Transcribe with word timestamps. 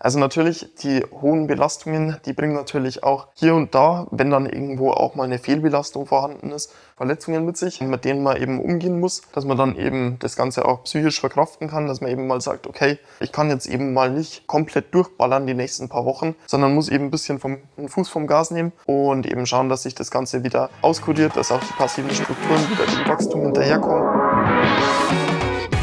Also 0.00 0.18
natürlich, 0.20 0.74
die 0.82 1.04
hohen 1.20 1.48
Belastungen, 1.48 2.16
die 2.24 2.32
bringen 2.32 2.54
natürlich 2.54 3.02
auch 3.02 3.28
hier 3.34 3.54
und 3.54 3.74
da, 3.74 4.06
wenn 4.12 4.30
dann 4.30 4.46
irgendwo 4.46 4.92
auch 4.92 5.16
mal 5.16 5.24
eine 5.24 5.38
Fehlbelastung 5.38 6.06
vorhanden 6.06 6.52
ist, 6.52 6.72
Verletzungen 6.96 7.44
mit 7.44 7.56
sich, 7.56 7.80
mit 7.80 8.04
denen 8.04 8.22
man 8.22 8.36
eben 8.36 8.60
umgehen 8.60 9.00
muss, 9.00 9.22
dass 9.32 9.44
man 9.44 9.56
dann 9.56 9.76
eben 9.76 10.18
das 10.20 10.36
Ganze 10.36 10.66
auch 10.66 10.84
psychisch 10.84 11.20
verkraften 11.20 11.68
kann, 11.68 11.88
dass 11.88 12.00
man 12.00 12.10
eben 12.10 12.26
mal 12.28 12.40
sagt, 12.40 12.66
okay, 12.66 12.98
ich 13.18 13.32
kann 13.32 13.50
jetzt 13.50 13.66
eben 13.66 13.92
mal 13.92 14.10
nicht 14.10 14.46
komplett 14.46 14.94
durchballern 14.94 15.46
die 15.46 15.54
nächsten 15.54 15.88
paar 15.88 16.04
Wochen, 16.04 16.36
sondern 16.46 16.74
muss 16.74 16.88
eben 16.88 17.06
ein 17.06 17.10
bisschen 17.10 17.40
vom 17.40 17.58
Fuß 17.86 18.08
vom 18.08 18.26
Gas 18.26 18.52
nehmen 18.52 18.72
und 18.86 19.26
eben 19.26 19.46
schauen, 19.46 19.68
dass 19.68 19.82
sich 19.82 19.94
das 19.96 20.10
Ganze 20.10 20.44
wieder 20.44 20.70
auskodiert, 20.80 21.36
dass 21.36 21.50
auch 21.50 21.60
die 21.60 21.72
passiven 21.72 22.10
Strukturen 22.10 22.70
wieder 22.70 22.86
dem 22.86 23.08
Wachstum 23.08 23.42
hinterherkommen. 23.42 24.04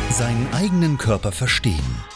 Seinen 0.10 0.48
eigenen 0.54 0.98
Körper 0.98 1.34
verstehen 1.34 2.06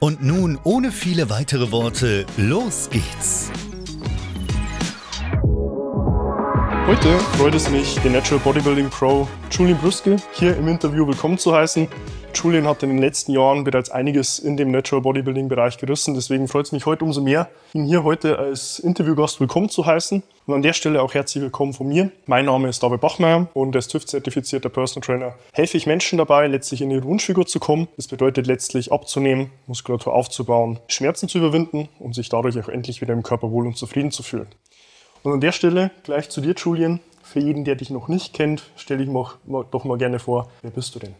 Und 0.00 0.22
nun, 0.22 0.60
ohne 0.62 0.92
viele 0.92 1.28
weitere 1.28 1.72
Worte, 1.72 2.24
los 2.36 2.88
geht's! 2.88 3.50
Heute 6.86 7.18
freut 7.36 7.54
es 7.56 7.68
mich, 7.68 7.98
den 8.04 8.12
Natural 8.12 8.40
Bodybuilding 8.44 8.90
Pro 8.90 9.26
Julian 9.50 9.76
Bruske 9.78 10.16
hier 10.34 10.56
im 10.56 10.68
Interview 10.68 11.04
willkommen 11.04 11.36
zu 11.36 11.52
heißen. 11.52 11.88
Julian 12.34 12.66
hat 12.66 12.82
in 12.82 12.90
den 12.90 12.98
letzten 12.98 13.32
Jahren 13.32 13.64
bereits 13.64 13.90
einiges 13.90 14.38
in 14.38 14.56
dem 14.56 14.70
Natural 14.70 15.02
Bodybuilding 15.02 15.48
Bereich 15.48 15.76
gerissen. 15.78 16.14
Deswegen 16.14 16.46
freut 16.46 16.66
es 16.66 16.72
mich 16.72 16.86
heute 16.86 17.04
umso 17.04 17.20
mehr, 17.20 17.48
ihn 17.72 17.84
hier 17.84 18.04
heute 18.04 18.38
als 18.38 18.78
Interviewgast 18.78 19.40
willkommen 19.40 19.68
zu 19.68 19.86
heißen. 19.86 20.22
Und 20.46 20.54
an 20.54 20.62
der 20.62 20.72
Stelle 20.72 21.02
auch 21.02 21.14
herzlich 21.14 21.42
willkommen 21.42 21.72
von 21.72 21.88
mir. 21.88 22.10
Mein 22.26 22.44
Name 22.44 22.68
ist 22.68 22.82
David 22.82 23.00
Bachmeier 23.00 23.48
und 23.54 23.74
als 23.74 23.88
TÜV-zertifizierter 23.88 24.68
Personal 24.68 25.04
Trainer 25.04 25.34
helfe 25.52 25.76
ich 25.76 25.86
Menschen 25.86 26.18
dabei, 26.18 26.46
letztlich 26.46 26.80
in 26.80 26.90
ihre 26.90 27.04
Wunschfigur 27.04 27.46
zu 27.46 27.58
kommen. 27.58 27.88
Das 27.96 28.06
bedeutet 28.06 28.46
letztlich 28.46 28.92
abzunehmen, 28.92 29.50
Muskulatur 29.66 30.14
aufzubauen, 30.14 30.78
Schmerzen 30.86 31.28
zu 31.28 31.38
überwinden 31.38 31.88
und 31.98 32.14
sich 32.14 32.28
dadurch 32.28 32.58
auch 32.58 32.68
endlich 32.68 33.00
wieder 33.00 33.14
im 33.14 33.22
Körper 33.22 33.50
wohl 33.50 33.66
und 33.66 33.76
zufrieden 33.76 34.10
zu 34.10 34.22
fühlen. 34.22 34.48
Und 35.22 35.32
an 35.32 35.40
der 35.40 35.52
Stelle 35.52 35.90
gleich 36.04 36.28
zu 36.28 36.40
dir, 36.40 36.54
Julian. 36.56 37.00
Für 37.22 37.40
jeden, 37.40 37.64
der 37.64 37.74
dich 37.74 37.90
noch 37.90 38.08
nicht 38.08 38.32
kennt, 38.32 38.70
stelle 38.76 39.02
ich 39.02 39.08
mir 39.10 39.26
doch 39.70 39.84
mal 39.84 39.98
gerne 39.98 40.18
vor, 40.18 40.48
wer 40.62 40.70
bist 40.70 40.94
du 40.94 40.98
denn? 40.98 41.14